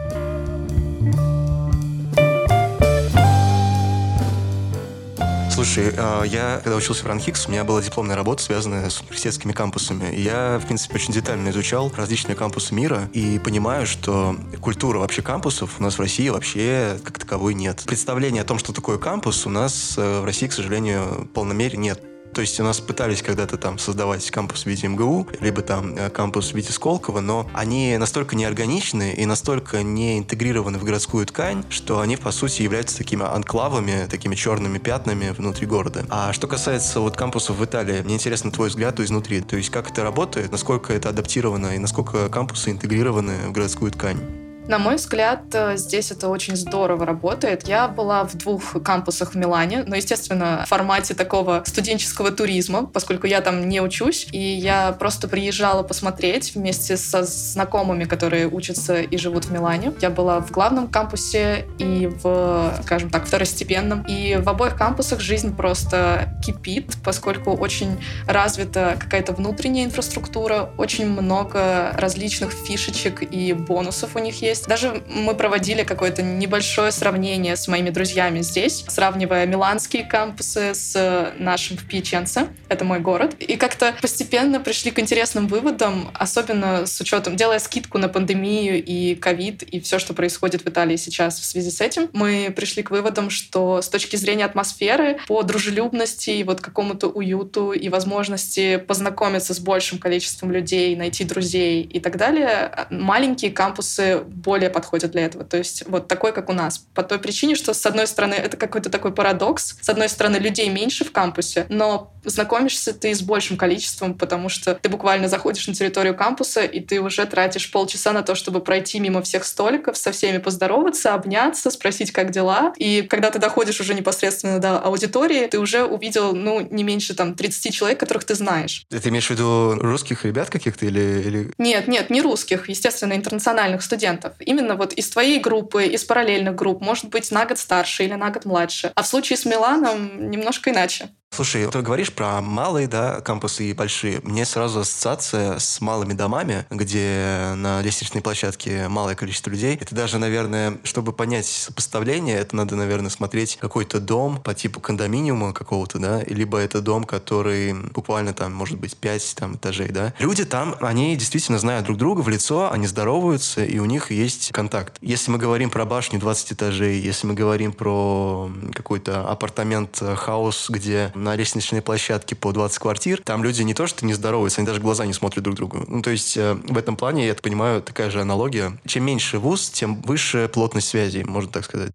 Слушай, 5.60 5.92
а, 5.98 6.22
я 6.22 6.58
когда 6.64 6.74
учился 6.74 7.04
в 7.04 7.06
Ранхикс, 7.06 7.46
у 7.46 7.50
меня 7.50 7.64
была 7.64 7.82
дипломная 7.82 8.16
работа, 8.16 8.42
связанная 8.42 8.88
с 8.88 9.02
университетскими 9.02 9.52
кампусами. 9.52 10.10
И 10.10 10.22
я, 10.22 10.58
в 10.58 10.64
принципе, 10.64 10.94
очень 10.94 11.12
детально 11.12 11.50
изучал 11.50 11.92
различные 11.94 12.34
кампусы 12.34 12.74
мира 12.74 13.10
и 13.12 13.38
понимаю, 13.38 13.86
что 13.86 14.36
культура 14.62 15.00
вообще 15.00 15.20
кампусов 15.20 15.78
у 15.78 15.82
нас 15.82 15.98
в 15.98 16.00
России 16.00 16.30
вообще 16.30 16.98
как 17.04 17.18
таковой 17.18 17.52
нет. 17.52 17.82
Представление 17.84 18.40
о 18.40 18.46
том, 18.46 18.58
что 18.58 18.72
такое 18.72 18.96
кампус, 18.96 19.44
у 19.44 19.50
нас 19.50 19.96
э, 19.98 20.20
в 20.20 20.24
России, 20.24 20.46
к 20.46 20.54
сожалению, 20.54 21.28
в 21.34 21.52
мере 21.52 21.76
нет. 21.76 22.09
То 22.32 22.40
есть 22.40 22.58
у 22.60 22.64
нас 22.64 22.80
пытались 22.80 23.22
когда-то 23.22 23.56
там 23.56 23.78
создавать 23.78 24.30
кампус 24.30 24.62
в 24.62 24.66
виде 24.66 24.86
МГУ, 24.88 25.28
либо 25.40 25.62
там 25.62 25.96
э, 25.96 26.10
кампус 26.10 26.52
в 26.52 26.54
виде 26.54 26.72
Сколково, 26.72 27.20
но 27.20 27.48
они 27.54 27.96
настолько 27.98 28.36
неорганичны 28.36 29.14
и 29.14 29.26
настолько 29.26 29.82
не 29.82 30.18
интегрированы 30.18 30.78
в 30.78 30.84
городскую 30.84 31.26
ткань, 31.26 31.64
что 31.70 32.00
они, 32.00 32.16
по 32.16 32.30
сути, 32.30 32.62
являются 32.62 32.96
такими 32.96 33.24
анклавами, 33.24 34.06
такими 34.08 34.34
черными 34.34 34.78
пятнами 34.78 35.30
внутри 35.30 35.66
города. 35.66 36.04
А 36.08 36.32
что 36.32 36.46
касается 36.46 37.00
вот 37.00 37.16
кампусов 37.16 37.56
в 37.56 37.64
Италии, 37.64 38.02
мне 38.02 38.14
интересно 38.14 38.50
твой 38.50 38.68
взгляд 38.68 39.00
изнутри. 39.00 39.40
То 39.40 39.56
есть 39.56 39.70
как 39.70 39.90
это 39.90 40.02
работает, 40.02 40.52
насколько 40.52 40.92
это 40.92 41.08
адаптировано 41.08 41.74
и 41.74 41.78
насколько 41.78 42.28
кампусы 42.28 42.70
интегрированы 42.70 43.48
в 43.48 43.52
городскую 43.52 43.90
ткань? 43.90 44.49
На 44.70 44.78
мой 44.78 44.94
взгляд, 44.94 45.52
э, 45.52 45.76
здесь 45.76 46.12
это 46.12 46.28
очень 46.28 46.54
здорово 46.54 47.04
работает. 47.04 47.66
Я 47.66 47.88
была 47.88 48.22
в 48.22 48.36
двух 48.36 48.80
кампусах 48.84 49.32
в 49.32 49.34
Милане, 49.34 49.82
но, 49.84 49.96
естественно, 49.96 50.62
в 50.64 50.68
формате 50.68 51.14
такого 51.14 51.64
студенческого 51.66 52.30
туризма, 52.30 52.86
поскольку 52.86 53.26
я 53.26 53.40
там 53.40 53.68
не 53.68 53.80
учусь, 53.80 54.28
и 54.30 54.38
я 54.38 54.92
просто 54.92 55.26
приезжала 55.26 55.82
посмотреть 55.82 56.54
вместе 56.54 56.96
со 56.96 57.24
знакомыми, 57.24 58.04
которые 58.04 58.46
учатся 58.46 59.00
и 59.00 59.16
живут 59.16 59.46
в 59.46 59.50
Милане. 59.50 59.92
Я 60.00 60.08
была 60.08 60.40
в 60.40 60.52
главном 60.52 60.86
кампусе 60.86 61.66
и 61.78 62.06
в, 62.06 62.72
скажем 62.84 63.10
так, 63.10 63.26
второстепенном. 63.26 64.04
И 64.06 64.36
в 64.36 64.48
обоих 64.48 64.76
кампусах 64.76 65.18
жизнь 65.18 65.52
просто 65.52 66.32
кипит, 66.46 66.94
поскольку 67.02 67.56
очень 67.56 67.98
развита 68.28 68.96
какая-то 69.00 69.32
внутренняя 69.32 69.84
инфраструктура, 69.84 70.70
очень 70.78 71.10
много 71.10 71.90
различных 71.94 72.52
фишечек 72.52 73.24
и 73.34 73.52
бонусов 73.52 74.14
у 74.14 74.20
них 74.20 74.40
есть. 74.42 74.59
Даже 74.66 75.02
мы 75.08 75.34
проводили 75.34 75.82
какое-то 75.82 76.22
небольшое 76.22 76.92
сравнение 76.92 77.56
с 77.56 77.68
моими 77.68 77.90
друзьями 77.90 78.40
здесь, 78.40 78.84
сравнивая 78.88 79.46
миланские 79.46 80.04
кампусы 80.04 80.74
с 80.74 81.32
нашим 81.38 81.76
в 81.76 81.86
Пьяченце. 81.86 82.48
Это 82.68 82.84
мой 82.84 83.00
город. 83.00 83.34
И 83.38 83.56
как-то 83.56 83.94
постепенно 84.00 84.60
пришли 84.60 84.90
к 84.90 84.98
интересным 84.98 85.46
выводам, 85.46 86.10
особенно 86.14 86.86
с 86.86 87.00
учетом, 87.00 87.36
делая 87.36 87.58
скидку 87.58 87.98
на 87.98 88.08
пандемию 88.08 88.82
и 88.82 89.14
ковид, 89.14 89.62
и 89.62 89.80
все, 89.80 89.98
что 89.98 90.14
происходит 90.14 90.62
в 90.62 90.68
Италии 90.68 90.96
сейчас 90.96 91.38
в 91.38 91.44
связи 91.44 91.70
с 91.70 91.80
этим, 91.80 92.08
мы 92.12 92.52
пришли 92.54 92.82
к 92.82 92.90
выводам, 92.90 93.30
что 93.30 93.82
с 93.82 93.88
точки 93.88 94.16
зрения 94.16 94.44
атмосферы, 94.44 95.18
по 95.26 95.42
дружелюбности 95.42 96.30
и 96.30 96.44
вот 96.44 96.60
какому-то 96.60 97.08
уюту 97.08 97.72
и 97.72 97.88
возможности 97.88 98.76
познакомиться 98.76 99.54
с 99.54 99.58
большим 99.58 99.98
количеством 99.98 100.50
людей, 100.50 100.94
найти 100.96 101.24
друзей 101.24 101.82
и 101.82 102.00
так 102.00 102.16
далее, 102.16 102.86
маленькие 102.90 103.50
кампусы 103.50 104.22
более 104.50 104.68
подходят 104.68 105.12
для 105.12 105.26
этого. 105.26 105.44
То 105.44 105.58
есть 105.58 105.84
вот 105.86 106.08
такой, 106.08 106.32
как 106.32 106.48
у 106.48 106.52
нас. 106.52 106.78
По 106.78 107.04
той 107.04 107.20
причине, 107.20 107.54
что 107.54 107.72
с 107.72 107.86
одной 107.86 108.08
стороны 108.08 108.34
это 108.34 108.56
какой-то 108.56 108.90
такой 108.90 109.12
парадокс. 109.12 109.76
С 109.80 109.88
одной 109.88 110.08
стороны 110.08 110.38
людей 110.38 110.68
меньше 110.68 111.04
в 111.04 111.12
кампусе, 111.12 111.66
но 111.68 112.12
знакомишься 112.24 112.92
ты 112.92 113.14
с 113.14 113.22
большим 113.22 113.56
количеством, 113.56 114.14
потому 114.14 114.48
что 114.48 114.74
ты 114.74 114.88
буквально 114.88 115.28
заходишь 115.28 115.68
на 115.68 115.74
территорию 115.74 116.16
кампуса, 116.16 116.62
и 116.62 116.80
ты 116.80 117.00
уже 117.00 117.26
тратишь 117.26 117.70
полчаса 117.70 118.12
на 118.12 118.22
то, 118.22 118.34
чтобы 118.34 118.60
пройти 118.60 118.98
мимо 118.98 119.22
всех 119.22 119.44
столиков, 119.44 119.96
со 119.96 120.10
всеми 120.10 120.38
поздороваться, 120.38 121.14
обняться, 121.14 121.70
спросить, 121.70 122.10
как 122.10 122.32
дела. 122.32 122.72
И 122.76 123.02
когда 123.02 123.30
ты 123.30 123.38
доходишь 123.38 123.80
уже 123.80 123.94
непосредственно 123.94 124.58
до 124.58 124.80
аудитории, 124.80 125.46
ты 125.46 125.60
уже 125.60 125.84
увидел, 125.84 126.34
ну, 126.34 126.60
не 126.60 126.82
меньше 126.82 127.14
там 127.14 127.36
30 127.36 127.72
человек, 127.72 128.00
которых 128.00 128.24
ты 128.24 128.34
знаешь. 128.34 128.84
Ты 128.90 129.08
имеешь 129.10 129.28
в 129.28 129.30
виду 129.30 129.76
русских 129.76 130.24
ребят 130.24 130.50
каких-то 130.50 130.86
или... 130.86 131.22
или... 131.24 131.52
Нет, 131.56 131.86
нет, 131.86 132.10
не 132.10 132.20
русских, 132.20 132.68
естественно, 132.68 133.12
интернациональных 133.12 133.82
студентов. 133.82 134.29
Именно 134.38 134.76
вот 134.76 134.92
из 134.92 135.10
твоей 135.10 135.40
группы, 135.40 135.84
из 135.84 136.04
параллельных 136.04 136.54
групп, 136.54 136.80
может 136.80 137.08
быть, 137.08 137.30
на 137.30 137.44
год 137.44 137.58
старше 137.58 138.04
или 138.04 138.14
на 138.14 138.30
год 138.30 138.44
младше. 138.44 138.92
А 138.94 139.02
в 139.02 139.06
случае 139.06 139.36
с 139.36 139.44
Миланом 139.44 140.30
немножко 140.30 140.70
иначе. 140.70 141.10
Слушай, 141.32 141.70
ты 141.70 141.80
говоришь 141.80 142.12
про 142.12 142.40
малые, 142.40 142.88
да, 142.88 143.20
кампусы 143.20 143.70
и 143.70 143.72
большие. 143.72 144.20
Мне 144.24 144.44
сразу 144.44 144.80
ассоциация 144.80 145.60
с 145.60 145.80
малыми 145.80 146.12
домами, 146.12 146.66
где 146.70 147.54
на 147.56 147.80
лестничной 147.82 148.20
площадке 148.20 148.88
малое 148.88 149.14
количество 149.14 149.48
людей. 149.50 149.78
Это 149.80 149.94
даже, 149.94 150.18
наверное, 150.18 150.78
чтобы 150.82 151.12
понять 151.12 151.46
сопоставление, 151.46 152.36
это 152.36 152.56
надо, 152.56 152.74
наверное, 152.74 153.10
смотреть 153.10 153.58
какой-то 153.60 154.00
дом 154.00 154.40
по 154.42 154.54
типу 154.54 154.80
кондоминиума 154.80 155.52
какого-то, 155.52 156.00
да, 156.00 156.20
либо 156.26 156.58
это 156.58 156.80
дом, 156.80 157.04
который 157.04 157.74
буквально 157.74 158.34
там, 158.34 158.52
может 158.52 158.78
быть, 158.78 158.96
5 158.96 159.34
там, 159.36 159.54
этажей, 159.54 159.90
да. 159.90 160.12
Люди 160.18 160.44
там, 160.44 160.74
они 160.80 161.14
действительно 161.16 161.60
знают 161.60 161.86
друг 161.86 161.96
друга 161.96 162.22
в 162.22 162.28
лицо, 162.28 162.72
они 162.72 162.88
здороваются, 162.88 163.64
и 163.64 163.78
у 163.78 163.84
них 163.84 164.10
есть 164.10 164.50
контакт. 164.50 164.96
Если 165.00 165.30
мы 165.30 165.38
говорим 165.38 165.70
про 165.70 165.84
башню 165.84 166.18
20 166.18 166.54
этажей, 166.54 166.98
если 166.98 167.28
мы 167.28 167.34
говорим 167.34 167.72
про 167.72 168.50
какой-то 168.74 169.28
apartment 169.30 170.14
house, 170.14 170.70
где 170.70 171.12
на 171.20 171.36
лестничной 171.36 171.82
площадке 171.82 172.34
по 172.34 172.52
20 172.52 172.78
квартир, 172.78 173.22
там 173.22 173.44
люди 173.44 173.62
не 173.62 173.74
то 173.74 173.86
что 173.86 174.04
не 174.04 174.14
здороваются, 174.14 174.60
они 174.60 174.66
даже 174.66 174.80
глаза 174.80 175.06
не 175.06 175.12
смотрят 175.12 175.44
друг 175.44 175.56
другу. 175.56 175.84
Ну, 175.86 176.02
то 176.02 176.10
есть 176.10 176.36
э, 176.36 176.54
в 176.54 176.76
этом 176.76 176.96
плане, 176.96 177.26
я 177.26 177.34
так 177.34 177.42
понимаю, 177.42 177.82
такая 177.82 178.10
же 178.10 178.20
аналогия. 178.20 178.78
Чем 178.86 179.04
меньше 179.04 179.38
вуз, 179.38 179.70
тем 179.70 180.00
выше 180.02 180.50
плотность 180.52 180.88
связей, 180.88 181.24
можно 181.24 181.50
так 181.50 181.64
сказать. 181.64 181.92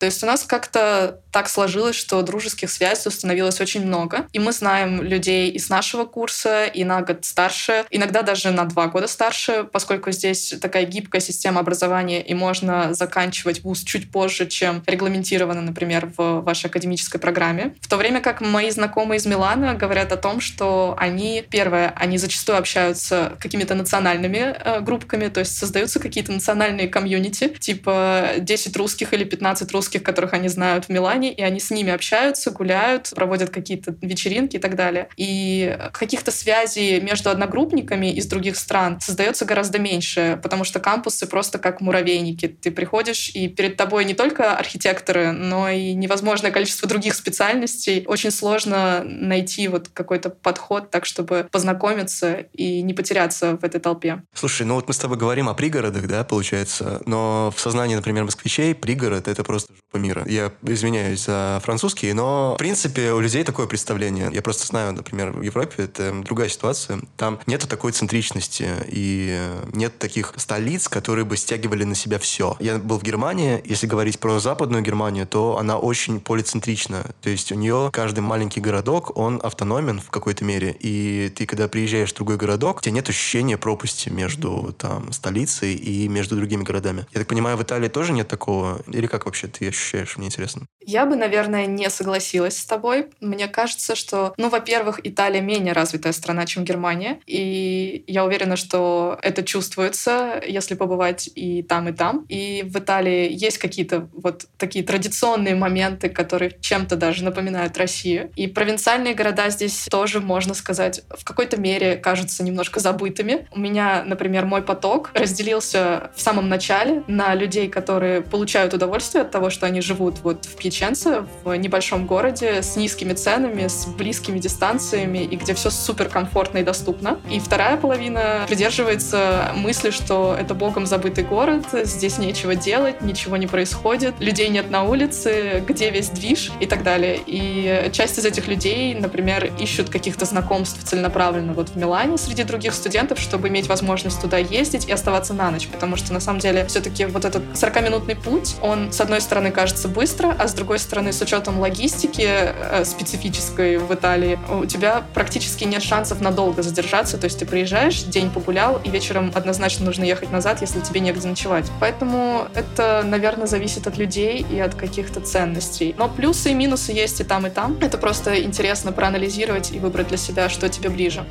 То 0.00 0.06
есть 0.06 0.22
у 0.22 0.26
нас 0.26 0.44
как-то 0.44 1.20
так 1.32 1.48
сложилось, 1.48 1.96
что 1.96 2.20
дружеских 2.22 2.70
связей 2.70 3.08
установилось 3.08 3.60
очень 3.60 3.86
много. 3.86 4.26
И 4.32 4.38
мы 4.38 4.52
знаем 4.52 5.02
людей 5.02 5.50
из 5.50 5.68
нашего 5.68 6.04
курса, 6.04 6.66
и 6.66 6.84
на 6.84 7.02
год 7.02 7.24
старше, 7.24 7.84
иногда 7.90 8.22
даже 8.22 8.50
на 8.50 8.64
два 8.64 8.86
года 8.88 9.06
старше, 9.06 9.64
поскольку 9.70 10.10
здесь 10.10 10.54
такая 10.60 10.84
гибкая 10.84 11.20
система 11.20 11.60
образования, 11.60 12.22
и 12.22 12.34
можно 12.34 12.94
заканчивать 12.94 13.62
вуз 13.62 13.82
чуть 13.82 14.10
позже, 14.10 14.46
чем 14.46 14.82
регламентировано, 14.86 15.60
например, 15.60 16.12
в 16.16 16.40
вашей 16.40 16.66
академической 16.66 17.18
программе. 17.18 17.74
В 17.80 17.88
то 17.88 17.96
время 17.96 18.20
как 18.20 18.40
мои 18.40 18.70
знакомые 18.70 19.18
из 19.18 19.26
Милана 19.26 19.74
говорят 19.74 20.12
о 20.12 20.16
том, 20.16 20.40
что 20.40 20.96
они, 20.98 21.44
первое, 21.48 21.92
они 21.96 22.18
зачастую 22.18 22.58
общаются 22.58 23.36
какими-то 23.40 23.74
национальными 23.74 24.56
э, 24.58 24.80
группками, 24.80 25.28
то 25.28 25.40
есть 25.40 25.56
создаются 25.56 26.00
какие-то 26.00 26.32
национальные 26.32 26.88
комьюнити, 26.88 27.48
типа 27.48 28.30
10 28.38 28.76
русских 28.76 29.12
или 29.12 29.24
15 29.24 29.70
русских, 29.72 30.02
которых 30.02 30.32
они 30.32 30.48
знают 30.48 30.86
в 30.86 30.88
Милане, 30.88 31.19
и 31.28 31.42
они 31.42 31.60
с 31.60 31.70
ними 31.70 31.92
общаются, 31.92 32.50
гуляют, 32.50 33.12
проводят 33.14 33.50
какие-то 33.50 33.94
вечеринки 34.00 34.56
и 34.56 34.58
так 34.58 34.76
далее. 34.76 35.08
И 35.16 35.78
каких-то 35.92 36.30
связей 36.30 37.00
между 37.00 37.30
одногруппниками 37.30 38.12
из 38.12 38.26
других 38.26 38.56
стран 38.56 39.00
создается 39.00 39.44
гораздо 39.44 39.78
меньше, 39.78 40.38
потому 40.42 40.64
что 40.64 40.80
кампусы 40.80 41.26
просто 41.26 41.58
как 41.58 41.80
муравейники. 41.80 42.48
Ты 42.48 42.70
приходишь, 42.70 43.30
и 43.30 43.48
перед 43.48 43.76
тобой 43.76 44.04
не 44.04 44.14
только 44.14 44.56
архитекторы, 44.56 45.32
но 45.32 45.68
и 45.68 45.92
невозможное 45.94 46.50
количество 46.50 46.88
других 46.88 47.14
специальностей. 47.14 48.04
Очень 48.06 48.30
сложно 48.30 49.02
найти 49.04 49.68
вот 49.68 49.88
какой-то 49.88 50.30
подход 50.30 50.90
так, 50.90 51.04
чтобы 51.04 51.48
познакомиться 51.50 52.46
и 52.52 52.82
не 52.82 52.94
потеряться 52.94 53.56
в 53.56 53.64
этой 53.64 53.80
толпе. 53.80 54.22
Слушай, 54.34 54.66
ну 54.66 54.74
вот 54.74 54.88
мы 54.88 54.94
с 54.94 54.98
тобой 54.98 55.18
говорим 55.18 55.48
о 55.48 55.54
пригородах, 55.54 56.06
да, 56.06 56.24
получается, 56.24 57.02
но 57.06 57.52
в 57.54 57.60
сознании, 57.60 57.94
например, 57.94 58.24
москвичей 58.24 58.74
пригород— 58.74 59.28
это 59.28 59.42
просто 59.42 59.72
жопа 59.74 60.02
мира. 60.02 60.24
Я 60.26 60.52
извиняюсь 60.62 61.09
за 61.16 61.60
французский, 61.62 62.12
но, 62.12 62.54
в 62.54 62.58
принципе, 62.58 63.12
у 63.12 63.20
людей 63.20 63.44
такое 63.44 63.66
представление. 63.66 64.30
Я 64.32 64.42
просто 64.42 64.66
знаю, 64.66 64.92
например, 64.92 65.32
в 65.32 65.42
Европе 65.42 65.84
это 65.84 66.12
другая 66.22 66.48
ситуация. 66.48 67.00
Там 67.16 67.38
нету 67.46 67.66
такой 67.66 67.92
центричности 67.92 68.68
и 68.88 69.40
нет 69.72 69.98
таких 69.98 70.34
столиц, 70.36 70.88
которые 70.88 71.24
бы 71.24 71.36
стягивали 71.36 71.84
на 71.84 71.94
себя 71.94 72.18
все. 72.18 72.56
Я 72.60 72.78
был 72.78 72.98
в 72.98 73.02
Германии. 73.02 73.60
Если 73.64 73.86
говорить 73.86 74.18
про 74.18 74.38
западную 74.40 74.82
Германию, 74.82 75.26
то 75.26 75.58
она 75.58 75.78
очень 75.78 76.20
полицентрична. 76.20 77.04
То 77.22 77.30
есть 77.30 77.52
у 77.52 77.54
нее 77.54 77.90
каждый 77.92 78.20
маленький 78.20 78.60
городок, 78.60 79.16
он 79.16 79.40
автономен 79.42 80.00
в 80.00 80.10
какой-то 80.10 80.44
мере. 80.44 80.76
И 80.80 81.32
ты, 81.34 81.46
когда 81.46 81.68
приезжаешь 81.68 82.12
в 82.12 82.16
другой 82.16 82.36
городок, 82.36 82.78
у 82.78 82.80
тебя 82.80 82.92
нет 82.92 83.08
ощущения 83.08 83.56
пропасти 83.56 84.08
между 84.08 84.74
там 84.78 85.12
столицей 85.12 85.74
и 85.74 86.08
между 86.08 86.36
другими 86.36 86.62
городами. 86.62 87.06
Я 87.12 87.20
так 87.20 87.28
понимаю, 87.28 87.56
в 87.56 87.62
Италии 87.62 87.88
тоже 87.88 88.12
нет 88.12 88.28
такого? 88.28 88.80
Или 88.88 89.06
как 89.06 89.26
вообще 89.26 89.46
ты 89.48 89.68
ощущаешь? 89.68 90.16
Мне 90.16 90.26
интересно. 90.26 90.66
Я 90.80 90.99
бы, 91.06 91.16
наверное, 91.16 91.66
не 91.66 91.88
согласилась 91.90 92.58
с 92.58 92.64
тобой. 92.64 93.08
Мне 93.20 93.48
кажется, 93.48 93.94
что, 93.94 94.34
ну, 94.36 94.48
во-первых, 94.48 95.00
Италия 95.04 95.40
менее 95.40 95.72
развитая 95.72 96.12
страна, 96.12 96.46
чем 96.46 96.64
Германия. 96.64 97.20
И 97.26 98.04
я 98.06 98.24
уверена, 98.24 98.56
что 98.56 99.18
это 99.22 99.42
чувствуется, 99.42 100.42
если 100.46 100.74
побывать 100.74 101.28
и 101.34 101.62
там, 101.62 101.88
и 101.88 101.92
там. 101.92 102.26
И 102.28 102.62
в 102.64 102.78
Италии 102.78 103.28
есть 103.32 103.58
какие-то 103.58 104.08
вот 104.12 104.46
такие 104.56 104.84
традиционные 104.84 105.54
моменты, 105.54 106.08
которые 106.08 106.56
чем-то 106.60 106.96
даже 106.96 107.24
напоминают 107.24 107.76
Россию. 107.78 108.30
И 108.36 108.46
провинциальные 108.46 109.14
города 109.14 109.50
здесь 109.50 109.86
тоже, 109.90 110.20
можно 110.20 110.54
сказать, 110.54 111.02
в 111.10 111.24
какой-то 111.24 111.58
мере 111.58 111.96
кажутся 111.96 112.42
немножко 112.42 112.80
забытыми. 112.80 113.48
У 113.52 113.58
меня, 113.58 114.02
например, 114.04 114.46
мой 114.46 114.62
поток 114.62 115.10
разделился 115.14 116.10
в 116.14 116.20
самом 116.20 116.48
начале 116.48 117.02
на 117.06 117.34
людей, 117.34 117.68
которые 117.68 118.20
получают 118.22 118.74
удовольствие 118.74 119.22
от 119.22 119.30
того, 119.30 119.50
что 119.50 119.66
они 119.66 119.80
живут 119.80 120.20
вот 120.22 120.44
в 120.44 120.56
Пьяченце, 120.90 121.24
в 121.44 121.54
небольшом 121.54 122.06
городе 122.06 122.62
с 122.62 122.74
низкими 122.76 123.12
ценами, 123.12 123.68
с 123.68 123.86
близкими 123.86 124.38
дистанциями 124.38 125.18
и 125.18 125.36
где 125.36 125.54
все 125.54 125.70
супер 125.70 126.08
комфортно 126.08 126.58
и 126.58 126.62
доступно. 126.64 127.18
И 127.30 127.38
вторая 127.38 127.76
половина 127.76 128.44
придерживается 128.48 129.52
мысли, 129.54 129.90
что 129.90 130.36
это 130.38 130.54
богом 130.54 130.86
забытый 130.86 131.24
город, 131.24 131.64
здесь 131.84 132.18
нечего 132.18 132.56
делать, 132.56 133.02
ничего 133.02 133.36
не 133.36 133.46
происходит, 133.46 134.14
людей 134.18 134.48
нет 134.48 134.70
на 134.70 134.82
улице, 134.82 135.62
где 135.66 135.90
весь 135.90 136.08
движ 136.08 136.50
и 136.60 136.66
так 136.66 136.82
далее. 136.82 137.20
И 137.24 137.90
часть 137.92 138.18
из 138.18 138.26
этих 138.26 138.48
людей, 138.48 138.94
например, 138.94 139.52
ищут 139.60 139.90
каких-то 139.90 140.24
знакомств 140.24 140.82
целенаправленно 140.82 141.52
вот 141.52 141.70
в 141.70 141.76
Милане 141.76 142.18
среди 142.18 142.42
других 142.42 142.74
студентов, 142.74 143.20
чтобы 143.20 143.48
иметь 143.48 143.68
возможность 143.68 144.20
туда 144.20 144.38
ездить 144.38 144.88
и 144.88 144.92
оставаться 144.92 145.34
на 145.34 145.50
ночь, 145.50 145.68
потому 145.68 145.96
что 145.96 146.12
на 146.12 146.20
самом 146.20 146.40
деле 146.40 146.66
все-таки 146.66 147.04
вот 147.06 147.24
этот 147.24 147.42
40-минутный 147.54 148.16
путь, 148.16 148.56
он 148.60 148.92
с 148.92 149.00
одной 149.00 149.20
стороны 149.20 149.52
кажется 149.52 149.86
быстро, 149.86 150.34
а 150.36 150.48
с 150.48 150.54
другой 150.54 150.79
стороны 150.80 151.12
с 151.12 151.20
учетом 151.20 151.60
логистики 151.60 152.26
э, 152.26 152.84
специфической 152.84 153.78
в 153.78 153.92
Италии, 153.92 154.38
у 154.50 154.66
тебя 154.66 155.04
практически 155.14 155.64
нет 155.64 155.82
шансов 155.82 156.20
надолго 156.20 156.62
задержаться, 156.62 157.18
то 157.18 157.24
есть 157.24 157.38
ты 157.38 157.46
приезжаешь, 157.46 158.02
день 158.02 158.30
погулял, 158.30 158.80
и 158.82 158.90
вечером 158.90 159.32
однозначно 159.34 159.84
нужно 159.84 160.04
ехать 160.04 160.30
назад, 160.30 160.60
если 160.60 160.80
тебе 160.80 161.00
негде 161.00 161.28
ночевать. 161.28 161.70
Поэтому 161.80 162.46
это, 162.54 163.02
наверное, 163.04 163.46
зависит 163.46 163.86
от 163.86 163.98
людей 163.98 164.44
и 164.50 164.58
от 164.58 164.74
каких-то 164.74 165.20
ценностей. 165.20 165.94
Но 165.98 166.08
плюсы 166.08 166.50
и 166.50 166.54
минусы 166.54 166.92
есть 166.92 167.20
и 167.20 167.24
там, 167.24 167.46
и 167.46 167.50
там. 167.50 167.78
Это 167.80 167.98
просто 167.98 168.42
интересно 168.42 168.92
проанализировать 168.92 169.72
и 169.72 169.78
выбрать 169.78 170.08
для 170.08 170.16
себя, 170.16 170.48
что 170.48 170.68
тебе 170.68 170.88
ближе. 170.88 171.24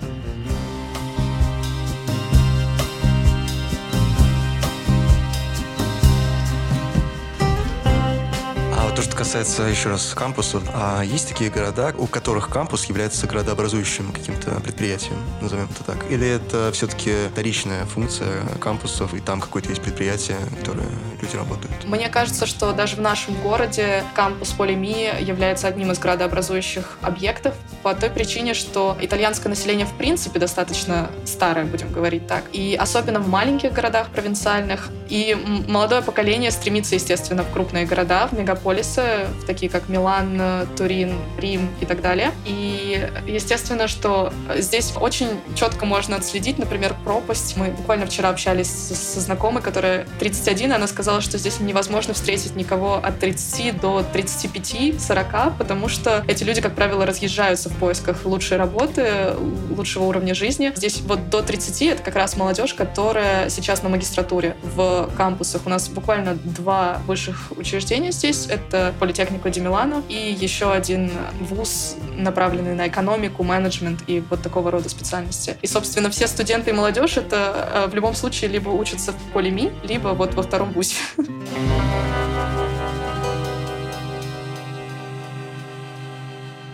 Касается 9.30 9.62
еще 9.62 9.90
раз 9.90 10.16
кампусов, 10.16 10.64
а 10.74 11.04
есть 11.04 11.28
такие 11.28 11.52
города, 11.52 11.94
у 11.96 12.08
которых 12.08 12.50
кампус 12.50 12.86
является 12.86 13.28
градообразующим 13.28 14.12
каким-то 14.12 14.60
предприятием, 14.62 15.18
назовем 15.40 15.70
это 15.70 15.84
так? 15.84 16.10
Или 16.10 16.28
это 16.28 16.72
все-таки 16.74 17.14
вторичная 17.32 17.86
функция 17.86 18.44
кампусов, 18.60 19.14
и 19.14 19.20
там 19.20 19.40
какое-то 19.40 19.70
есть 19.70 19.84
предприятие, 19.84 20.38
которое 20.58 20.88
люди 21.22 21.36
работают? 21.36 21.86
Мне 21.86 22.10
кажется, 22.10 22.48
что 22.48 22.72
даже 22.74 22.96
в 22.96 23.02
нашем 23.02 23.36
городе 23.36 24.04
кампус 24.16 24.50
Полеми 24.50 25.22
является 25.22 25.68
одним 25.68 25.92
из 25.92 26.00
градообразующих 26.00 26.98
объектов 27.04 27.54
по 27.84 27.94
той 27.94 28.10
причине, 28.10 28.56
что 28.56 28.98
итальянское 29.00 29.50
население 29.50 29.86
в 29.86 29.94
принципе 29.94 30.40
достаточно 30.40 31.12
старое, 31.26 31.66
будем 31.66 31.94
говорить 31.94 32.26
так. 32.26 32.46
И 32.52 32.76
особенно 32.76 33.20
в 33.20 33.28
маленьких 33.28 33.74
городах 33.74 34.10
провинциальных. 34.10 34.90
И 35.08 35.38
молодое 35.68 36.02
поколение 36.02 36.52
стремится, 36.52 36.96
естественно, 36.96 37.44
в 37.44 37.52
крупные 37.52 37.86
города, 37.86 38.28
в 38.28 38.34
мегаполисы, 38.34 39.19
в 39.26 39.46
такие 39.46 39.72
как 39.72 39.90
Милан, 39.90 40.68
Турин, 40.78 41.16
Рим 41.38 41.70
и 41.82 41.86
так 41.86 42.02
далее. 42.02 42.32
И 42.46 43.10
естественно, 43.28 43.88
что 43.88 44.34
здесь 44.56 44.94
очень 45.00 45.30
четко 45.56 45.86
можно 45.86 46.16
отследить, 46.16 46.58
например, 46.58 46.96
пропасть. 47.04 47.56
Мы 47.58 47.72
буквально 47.72 48.06
вчера 48.06 48.30
общались 48.30 48.70
со 48.70 49.20
знакомой, 49.20 49.62
которая 49.62 50.08
31, 50.20 50.72
и 50.72 50.74
она 50.76 50.88
сказала, 50.88 51.22
что 51.22 51.38
здесь 51.38 51.60
невозможно 51.60 52.14
встретить 52.14 52.56
никого 52.56 52.96
от 52.96 53.20
30 53.20 53.80
до 53.80 54.04
35-40, 54.14 55.58
потому 55.58 55.90
что 55.90 56.24
эти 56.28 56.44
люди, 56.44 56.62
как 56.62 56.76
правило, 56.76 57.06
разъезжаются 57.06 57.70
в 57.70 57.76
поисках 57.78 58.26
лучшей 58.26 58.58
работы, 58.58 59.34
лучшего 59.70 60.06
уровня 60.06 60.34
жизни. 60.34 60.72
Здесь 60.76 61.02
вот 61.02 61.30
до 61.30 61.42
30 61.42 61.82
это 61.84 62.04
как 62.04 62.16
раз 62.16 62.36
молодежь, 62.38 62.74
которая 62.74 63.50
сейчас 63.50 63.84
на 63.84 63.90
магистратуре 63.90 64.56
в 64.64 65.10
кампусах. 65.18 65.64
У 65.66 65.70
нас 65.70 65.90
буквально 65.90 66.36
два 66.36 67.02
высших 67.08 67.52
учреждения 67.58 68.12
здесь. 68.12 68.48
Это 68.48 68.94
Политехнику 69.10 69.50
Ди 69.50 69.60
и 70.08 70.32
еще 70.40 70.72
один 70.72 71.10
вуз, 71.40 71.96
направленный 72.16 72.76
на 72.76 72.88
экономику, 72.88 73.44
менеджмент 73.44 74.04
и 74.06 74.20
вот 74.30 74.44
такого 74.44 74.70
рода 74.70 74.88
специальности. 74.88 75.58
И, 75.64 75.66
собственно, 75.66 76.12
все 76.12 76.28
студенты 76.28 76.70
и 76.70 76.74
молодежь 76.74 77.18
это 77.18 77.70
э, 77.74 77.88
в 77.88 77.96
любом 77.96 78.14
случае 78.14 78.52
либо 78.52 78.70
учатся 78.70 79.14
в 79.14 79.34
Полими, 79.34 79.72
либо 79.82 80.10
вот 80.10 80.36
во 80.36 80.44
втором 80.44 80.74
вузе. 80.74 80.94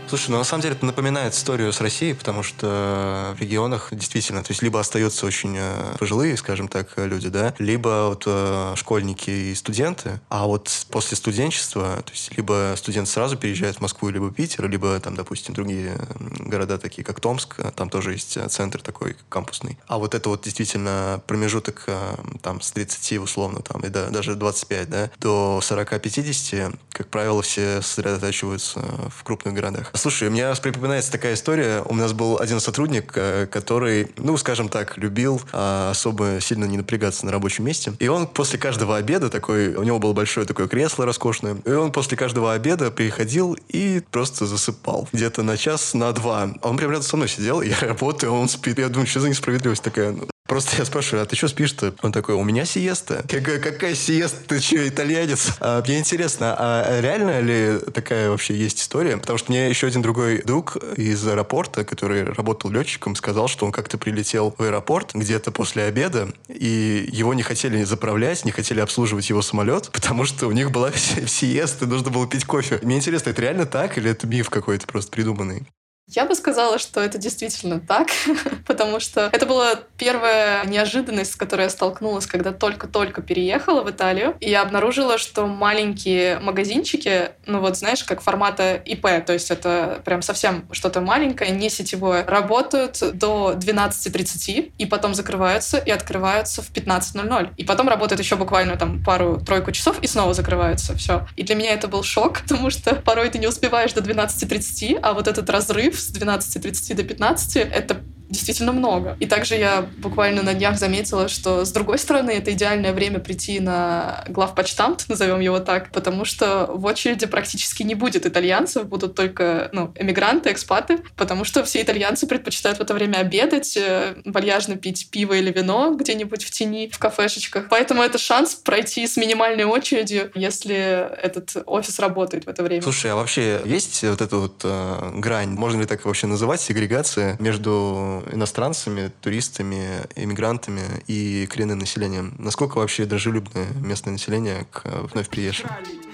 Слушай, 0.08 0.30
ну 0.30 0.38
на 0.38 0.44
самом 0.44 0.62
деле 0.62 0.76
это 0.76 0.86
напоминает 0.86 1.34
историю 1.34 1.74
с 1.74 1.82
Россией, 1.82 2.14
потому 2.14 2.44
что 2.44 3.34
в 3.36 3.42
регионах 3.42 3.90
действительно, 3.92 4.44
то 4.44 4.52
есть 4.52 4.62
либо 4.62 4.80
остаются 4.80 5.26
очень 5.26 5.56
э, 5.58 5.96
пожилые, 5.98 6.38
скажем 6.38 6.68
так, 6.68 6.94
люди, 6.98 7.30
да, 7.30 7.56
либо 7.58 8.10
вот 8.10 8.24
э, 8.28 8.74
школьники 8.76 9.32
и 9.32 9.56
студенты, 9.56 10.20
а 10.30 10.46
вот 10.46 10.86
после 10.92 11.18
студенчества, 11.18 12.04
то 12.06 12.12
есть 12.12 12.38
либо 12.38 12.76
студент 12.78 13.08
сразу 13.08 13.36
переезжает 13.36 13.78
в 13.78 13.82
Москву, 13.82 14.10
либо 14.10 14.30
Питер, 14.30 14.70
либо 14.70 15.00
там, 15.00 15.16
допустим, 15.16 15.56
другие 15.56 15.98
города, 16.20 16.78
такие 16.78 17.04
как 17.04 17.20
Томск, 17.20 17.56
э, 17.58 17.72
там 17.76 17.90
тоже 17.90 18.12
есть 18.12 18.38
э, 18.38 18.48
центр 18.48 18.84
такой 18.84 19.16
кампусный. 19.30 19.80
А 19.88 19.98
вот 19.98 20.14
это 20.14 20.30
вот 20.30 20.44
действительно 20.44 21.20
промежуток 21.26 21.84
э, 21.88 22.16
там 22.44 22.62
с 22.62 22.72
30 22.74 23.18
условно, 23.18 23.62
там, 23.62 23.82
и 23.82 23.90
да, 23.90 24.10
даже 24.10 24.36
25, 24.36 24.88
да, 24.90 25.10
до 25.20 25.60
40-50, 25.64 26.78
как 26.92 27.08
правило, 27.08 27.42
все 27.42 27.82
сосредотачиваются 27.82 28.82
в 29.10 29.24
крупных 29.24 29.56
городах. 29.56 29.95
Слушай, 29.96 30.28
у 30.28 30.32
меня 30.32 30.54
припоминается 30.56 31.12
такая 31.12 31.36
история. 31.36 31.82
У 31.86 31.96
нас 31.96 32.14
был 32.14 32.38
один 32.40 32.60
сотрудник, 32.60 33.14
э, 33.16 33.48
который, 33.50 34.12
ну, 34.18 34.36
скажем 34.38 34.68
так, 34.68 34.98
любил 34.98 35.42
а, 35.54 35.92
особо 35.92 36.40
сильно 36.42 36.66
не 36.66 36.78
напрягаться 36.78 37.26
на 37.26 37.32
рабочем 37.32 37.66
месте. 37.66 37.94
И 38.00 38.08
он 38.08 38.28
после 38.28 38.60
каждого 38.60 38.98
обеда 38.98 39.30
такой, 39.30 39.76
у 39.76 39.84
него 39.84 40.00
было 40.00 40.14
большое 40.14 40.46
такое 40.46 40.68
кресло 40.68 41.06
роскошное, 41.06 41.58
и 41.66 41.72
он 41.72 41.92
после 41.92 42.18
каждого 42.18 42.54
обеда 42.54 42.92
приходил 42.92 43.58
и 43.70 44.02
просто 44.12 44.46
засыпал. 44.46 45.08
Где-то 45.14 45.44
на 45.44 45.58
час, 45.58 45.94
на 45.94 46.12
два. 46.12 46.50
А 46.62 46.70
он 46.70 46.78
прям 46.78 46.92
рядом 46.92 47.04
со 47.04 47.16
мной 47.16 47.30
сидел, 47.30 47.62
я 47.64 47.78
работаю, 47.80 48.34
он 48.34 48.50
спит. 48.50 48.80
Я 48.80 48.90
думаю, 48.90 49.08
что 49.08 49.22
за 49.22 49.30
несправедливость 49.30 49.84
такая? 49.84 50.16
Просто 50.48 50.78
я 50.78 50.86
спрашиваю, 50.86 51.24
а 51.24 51.26
ты 51.26 51.36
что 51.36 51.48
спишь-то? 51.48 51.96
Он 52.04 52.12
такой, 52.12 52.36
у 52.36 52.44
меня 52.44 52.66
сиеста. 52.66 53.26
Я 53.32 53.42
какая 53.42 53.96
сиеста? 53.96 54.38
Ты 54.48 54.60
что, 54.60 54.88
итальянец? 54.88 55.54
А, 55.60 55.82
мне 55.82 55.98
интересно, 55.98 56.56
а 56.58 57.02
реально 57.02 57.40
ли 57.40 57.80
такая 57.92 58.30
вообще 58.30 58.56
есть 58.56 58.80
история? 58.80 59.18
Потому 59.18 59.40
что 59.40 59.52
мне 59.52 59.68
еще 59.68 59.88
один 59.88 60.04
другой 60.04 60.44
друг 60.44 60.78
из 60.98 61.28
аэропорта, 61.28 61.84
который 61.84 62.26
работал 62.26 62.70
летчиком, 62.70 63.16
сказал, 63.16 63.48
что 63.48 63.66
он 63.66 63.72
как-то 63.72 63.98
прилетел 63.98 64.54
в 64.56 64.62
аэропорт 64.62 65.16
где-то 65.16 65.52
после 65.52 65.86
обеда, 65.86 66.32
и 66.48 67.10
его 67.12 67.34
не 67.34 67.42
хотели 67.42 67.84
заправлять, 67.84 68.46
не 68.46 68.52
хотели 68.52 68.82
обслуживать 68.82 69.28
его 69.30 69.42
самолет, 69.42 69.90
потому 69.92 70.26
что 70.26 70.46
у 70.46 70.52
них 70.52 70.70
была 70.70 70.92
сиеста, 71.28 71.88
нужно 71.88 72.12
было 72.12 72.28
пить 72.28 72.46
кофе. 72.46 72.80
Мне 72.84 72.98
интересно, 72.98 73.32
это 73.32 73.42
реально 73.42 73.66
так 73.66 73.98
или 73.98 74.12
это 74.12 74.28
миф 74.28 74.52
какой-то 74.52 74.86
просто 74.86 75.12
придуманный? 75.12 75.66
Я 76.08 76.26
бы 76.26 76.36
сказала, 76.36 76.78
что 76.78 77.02
это 77.02 77.18
действительно 77.18 77.80
так, 77.80 78.10
потому 78.68 79.00
что 79.00 79.30
это 79.34 79.48
была 79.48 79.74
первая 79.98 80.64
неожиданность, 80.66 81.34
с 81.34 81.36
которой 81.36 81.64
я 81.64 81.70
столкнулась, 81.70 82.28
когда 82.28 82.52
только-только 82.52 83.24
переехала 83.24 83.82
в 83.82 83.90
Италию. 83.90 84.36
И 84.40 84.48
я 84.48 84.62
обнаружила, 84.62 85.18
что 85.18 85.48
маленькие 85.48 86.38
магазинчики, 86.40 87.32
ну 87.48 87.60
вот 87.60 87.78
знаешь, 87.78 88.04
как 88.04 88.22
формата 88.22 88.76
ИП, 88.76 89.26
то 89.26 89.34
есть 89.34 89.50
это 89.50 90.00
прям 90.06 90.22
совсем 90.22 90.68
что-то 90.72 91.02
маленькое, 91.02 91.50
не 91.50 91.72
сетевое, 91.72 92.24
работают 92.24 93.00
до 93.18 93.54
12.30 93.58 94.74
и 94.78 94.86
потом 94.86 95.16
закрываются 95.16 95.80
и 95.80 95.90
открываются 95.90 96.62
в 96.62 96.72
15.00. 96.72 97.54
И 97.58 97.64
потом 97.64 97.90
работают 97.90 98.20
еще 98.20 98.36
буквально 98.36 98.78
там 98.78 99.04
пару-тройку 99.04 99.72
часов 99.72 100.00
и 100.04 100.08
снова 100.08 100.36
закрываются. 100.36 100.96
Все. 100.96 101.28
И 101.36 101.42
для 101.42 101.56
меня 101.56 101.74
это 101.74 101.88
был 101.88 102.04
шок, 102.04 102.42
потому 102.48 102.70
что 102.70 102.94
порой 102.94 103.32
ты 103.32 103.40
не 103.40 103.48
успеваешь 103.48 103.94
до 103.94 104.02
12.30, 104.02 105.00
а 105.02 105.14
вот 105.14 105.28
этот 105.28 105.50
разрыв 105.50 105.95
с 105.96 106.12
12.30 106.12 106.96
до 106.96 107.04
15 107.04 107.56
это 107.58 108.02
действительно 108.36 108.72
много. 108.72 109.18
И 109.20 109.26
также 109.26 109.56
я 109.56 109.86
буквально 109.98 110.44
на 110.44 110.54
днях 110.54 110.78
заметила, 110.78 111.28
что 111.28 111.66
с 111.66 111.72
другой 111.72 111.98
стороны, 111.98 112.32
это 112.32 112.52
идеальное 112.52 112.94
время 112.94 113.20
прийти 113.20 113.60
на 113.60 114.24
главпочтамт, 114.30 115.10
назовем 115.10 115.40
его 115.40 115.60
так, 115.60 115.92
потому 115.92 116.26
что 116.26 116.68
в 116.70 116.86
очереди 116.86 117.26
практически 117.26 117.84
не 117.84 117.96
будет 117.96 118.26
итальянцев, 118.26 118.86
будут 118.86 119.16
только 119.16 119.70
ну, 119.74 119.94
эмигранты, 119.96 120.52
экспаты, 120.52 121.00
потому 121.16 121.44
что 121.46 121.64
все 121.64 121.82
итальянцы 121.82 122.28
предпочитают 122.28 122.80
в 122.80 122.82
это 122.82 122.94
время 122.94 123.18
обедать, 123.18 123.78
э, 123.78 124.16
вальяжно 124.26 124.76
пить 124.76 125.10
пиво 125.10 125.34
или 125.34 125.52
вино 125.52 125.96
где-нибудь 125.96 126.44
в 126.44 126.52
тени, 126.52 126.90
в 126.92 127.00
кафешечках. 127.00 127.68
Поэтому 127.70 128.02
это 128.02 128.18
шанс 128.18 128.56
пройти 128.56 129.08
с 129.08 129.18
минимальной 129.18 129.64
очередью, 129.64 130.32
если 130.36 130.76
этот 130.76 131.56
офис 131.66 132.00
работает 132.00 132.46
в 132.46 132.50
это 132.50 132.64
время. 132.64 132.82
Слушай, 132.82 133.12
а 133.12 133.16
вообще 133.16 133.62
есть 133.66 134.04
вот 134.04 134.22
эта 134.22 134.38
вот 134.38 134.62
э, 134.64 135.12
грань, 135.16 135.50
можно 135.50 135.82
ли 135.82 135.88
так 135.88 136.04
вообще 136.06 136.28
называть, 136.28 136.62
сегрегация 136.62 137.38
между 137.40 138.24
иностранцами, 138.32 139.12
туристами, 139.22 140.02
иммигрантами 140.16 141.04
и 141.08 141.48
коренным 141.48 141.80
населением? 141.80 142.36
Насколько 142.38 142.78
вообще 142.78 143.06
дружелюбное 143.06 143.68
местное 143.82 144.14
население 144.14 144.66
к 144.72 144.84
вновь 145.12 145.30
приезжим? 145.30 145.70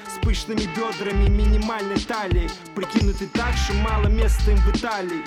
С 0.08 0.24
пышными 0.24 0.68
бедрами, 0.76 1.30
минимальной 1.30 2.00
талией 2.00 2.50
Прикинуты 2.76 3.28
так, 3.28 3.56
что 3.56 3.74
мало 3.74 4.08
места 4.08 4.52
им 4.52 4.58
в 4.58 4.76
Италии. 4.76 5.24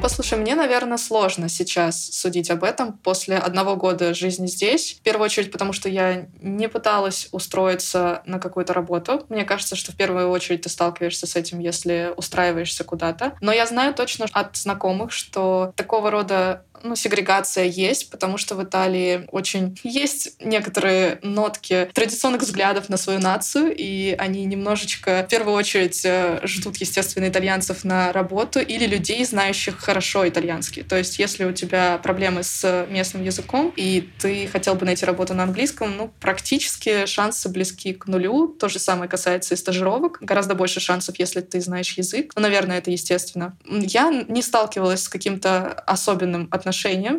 Послушай, 0.00 0.38
мне, 0.38 0.54
наверное, 0.54 0.96
сложно 0.96 1.48
сейчас 1.48 2.10
судить 2.12 2.48
об 2.50 2.62
этом 2.62 2.92
после 2.98 3.36
одного 3.38 3.74
года 3.74 4.14
жизни 4.14 4.46
здесь. 4.46 4.94
В 5.00 5.02
первую 5.02 5.24
очередь, 5.24 5.50
потому 5.50 5.72
что 5.72 5.88
я 5.88 6.28
не 6.40 6.68
пыталась 6.68 7.28
устроиться 7.32 8.22
на 8.24 8.38
какую-то 8.38 8.72
работу. 8.72 9.26
Мне 9.28 9.44
кажется, 9.44 9.74
что 9.74 9.90
в 9.90 9.96
первую 9.96 10.30
очередь 10.30 10.62
ты 10.62 10.68
сталкиваешься 10.68 11.26
с 11.26 11.34
этим, 11.34 11.58
если 11.58 12.14
устраиваешься 12.16 12.84
куда-то. 12.84 13.36
Но 13.40 13.52
я 13.52 13.66
знаю 13.66 13.92
точно 13.92 14.26
от 14.32 14.56
знакомых, 14.56 15.10
что 15.10 15.72
такого 15.74 16.10
рода 16.12 16.64
ну, 16.82 16.96
сегрегация 16.96 17.64
есть, 17.64 18.10
потому 18.10 18.38
что 18.38 18.54
в 18.54 18.62
Италии 18.62 19.26
очень 19.30 19.78
есть 19.82 20.40
некоторые 20.40 21.18
нотки 21.22 21.90
традиционных 21.94 22.42
взглядов 22.42 22.88
на 22.88 22.96
свою 22.96 23.20
нацию, 23.20 23.74
и 23.76 24.14
они 24.18 24.44
немножечко, 24.44 25.24
в 25.26 25.30
первую 25.30 25.54
очередь, 25.54 26.02
э, 26.04 26.40
ждут, 26.44 26.76
естественно, 26.78 27.28
итальянцев 27.28 27.84
на 27.84 28.12
работу 28.12 28.60
или 28.60 28.86
людей, 28.86 29.24
знающих 29.24 29.78
хорошо 29.78 30.28
итальянский. 30.28 30.82
То 30.82 30.96
есть, 30.96 31.18
если 31.18 31.44
у 31.44 31.52
тебя 31.52 31.98
проблемы 31.98 32.42
с 32.42 32.86
местным 32.88 33.22
языком, 33.22 33.72
и 33.76 34.08
ты 34.18 34.46
хотел 34.46 34.74
бы 34.74 34.86
найти 34.86 35.04
работу 35.04 35.34
на 35.34 35.44
английском, 35.44 35.96
ну, 35.96 36.12
практически 36.20 37.06
шансы 37.06 37.48
близки 37.48 37.92
к 37.92 38.06
нулю. 38.06 38.48
То 38.48 38.68
же 38.68 38.78
самое 38.78 39.08
касается 39.08 39.54
и 39.54 39.56
стажировок. 39.56 40.18
Гораздо 40.20 40.54
больше 40.54 40.80
шансов, 40.80 41.18
если 41.18 41.40
ты 41.40 41.60
знаешь 41.60 41.92
язык. 41.96 42.32
Ну, 42.34 42.42
наверное, 42.42 42.78
это 42.78 42.90
естественно. 42.90 43.56
Я 43.68 44.10
не 44.10 44.42
сталкивалась 44.42 45.02
с 45.02 45.08
каким-то 45.08 45.72
особенным 45.72 46.48
отношением 46.50 46.69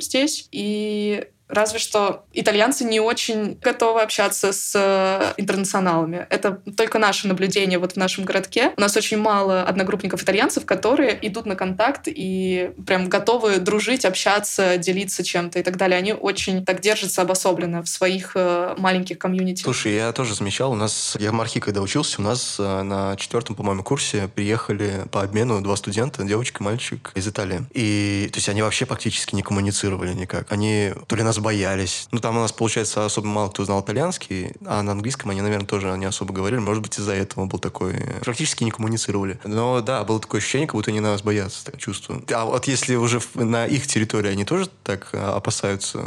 здесь, 0.01 0.47
и 0.51 1.25
Разве 1.51 1.79
что 1.79 2.25
итальянцы 2.33 2.83
не 2.83 2.99
очень 2.99 3.57
готовы 3.61 4.01
общаться 4.01 4.53
с 4.53 4.73
э, 4.75 5.33
интернационалами. 5.37 6.25
Это 6.29 6.61
только 6.75 6.99
наше 6.99 7.27
наблюдение 7.27 7.77
вот 7.77 7.93
в 7.93 7.97
нашем 7.97 8.23
городке. 8.25 8.71
У 8.77 8.81
нас 8.81 8.95
очень 8.95 9.17
мало 9.17 9.63
одногруппников 9.63 10.23
итальянцев, 10.23 10.65
которые 10.65 11.17
идут 11.27 11.45
на 11.45 11.55
контакт 11.55 12.03
и 12.07 12.71
прям 12.85 13.09
готовы 13.09 13.57
дружить, 13.57 14.05
общаться, 14.05 14.77
делиться 14.77 15.23
чем-то 15.23 15.59
и 15.59 15.63
так 15.63 15.77
далее. 15.77 15.97
Они 15.97 16.13
очень 16.13 16.65
так 16.65 16.81
держатся 16.81 17.21
обособленно 17.21 17.83
в 17.83 17.89
своих 17.89 18.31
э, 18.35 18.75
маленьких 18.77 19.19
комьюнити. 19.19 19.63
Слушай, 19.63 19.95
я 19.95 20.11
тоже 20.13 20.35
замечал, 20.35 20.71
у 20.71 20.75
нас, 20.75 21.17
я 21.19 21.31
в 21.31 21.33
Мархи, 21.33 21.59
когда 21.59 21.81
учился, 21.81 22.21
у 22.21 22.23
нас 22.23 22.55
э, 22.59 22.81
на 22.83 23.15
четвертом, 23.17 23.55
по-моему, 23.55 23.83
курсе 23.83 24.29
приехали 24.33 25.03
по 25.11 25.21
обмену 25.21 25.61
два 25.61 25.75
студента, 25.75 26.23
девочка 26.23 26.63
и 26.63 26.63
мальчик 26.63 27.11
из 27.15 27.27
Италии. 27.27 27.65
И, 27.73 28.29
то 28.31 28.37
есть, 28.37 28.47
они 28.49 28.61
вообще 28.61 28.85
практически 28.85 29.35
не 29.35 29.41
коммуницировали 29.41 30.13
никак. 30.13 30.51
Они 30.51 30.93
то 31.07 31.15
ли 31.15 31.23
нас 31.23 31.37
боялись. 31.41 32.07
Ну, 32.11 32.19
там 32.19 32.37
у 32.37 32.39
нас, 32.39 32.51
получается, 32.51 33.05
особо 33.05 33.27
мало 33.27 33.49
кто 33.49 33.65
знал 33.65 33.81
итальянский, 33.81 34.53
а 34.65 34.81
на 34.81 34.93
английском 34.93 35.31
они, 35.31 35.41
наверное, 35.41 35.67
тоже 35.67 35.87
не 35.97 36.05
особо 36.05 36.33
говорили. 36.33 36.59
Может 36.59 36.83
быть, 36.83 36.97
из-за 36.97 37.13
этого 37.13 37.45
был 37.45 37.59
такой... 37.59 37.95
Практически 38.23 38.63
не 38.63 38.71
коммуницировали. 38.71 39.39
Но 39.43 39.81
да, 39.81 40.03
было 40.03 40.19
такое 40.19 40.39
ощущение, 40.39 40.67
как 40.67 40.75
будто 40.75 40.91
они 40.91 40.99
нас 40.99 41.21
боятся, 41.21 41.65
так 41.65 41.77
чувствую. 41.77 42.23
А 42.33 42.45
вот 42.45 42.67
если 42.67 42.95
уже 42.95 43.21
на 43.33 43.65
их 43.65 43.87
территории, 43.87 44.29
они 44.29 44.45
тоже 44.45 44.69
так 44.83 45.09
а, 45.13 45.35
опасаются? 45.35 46.05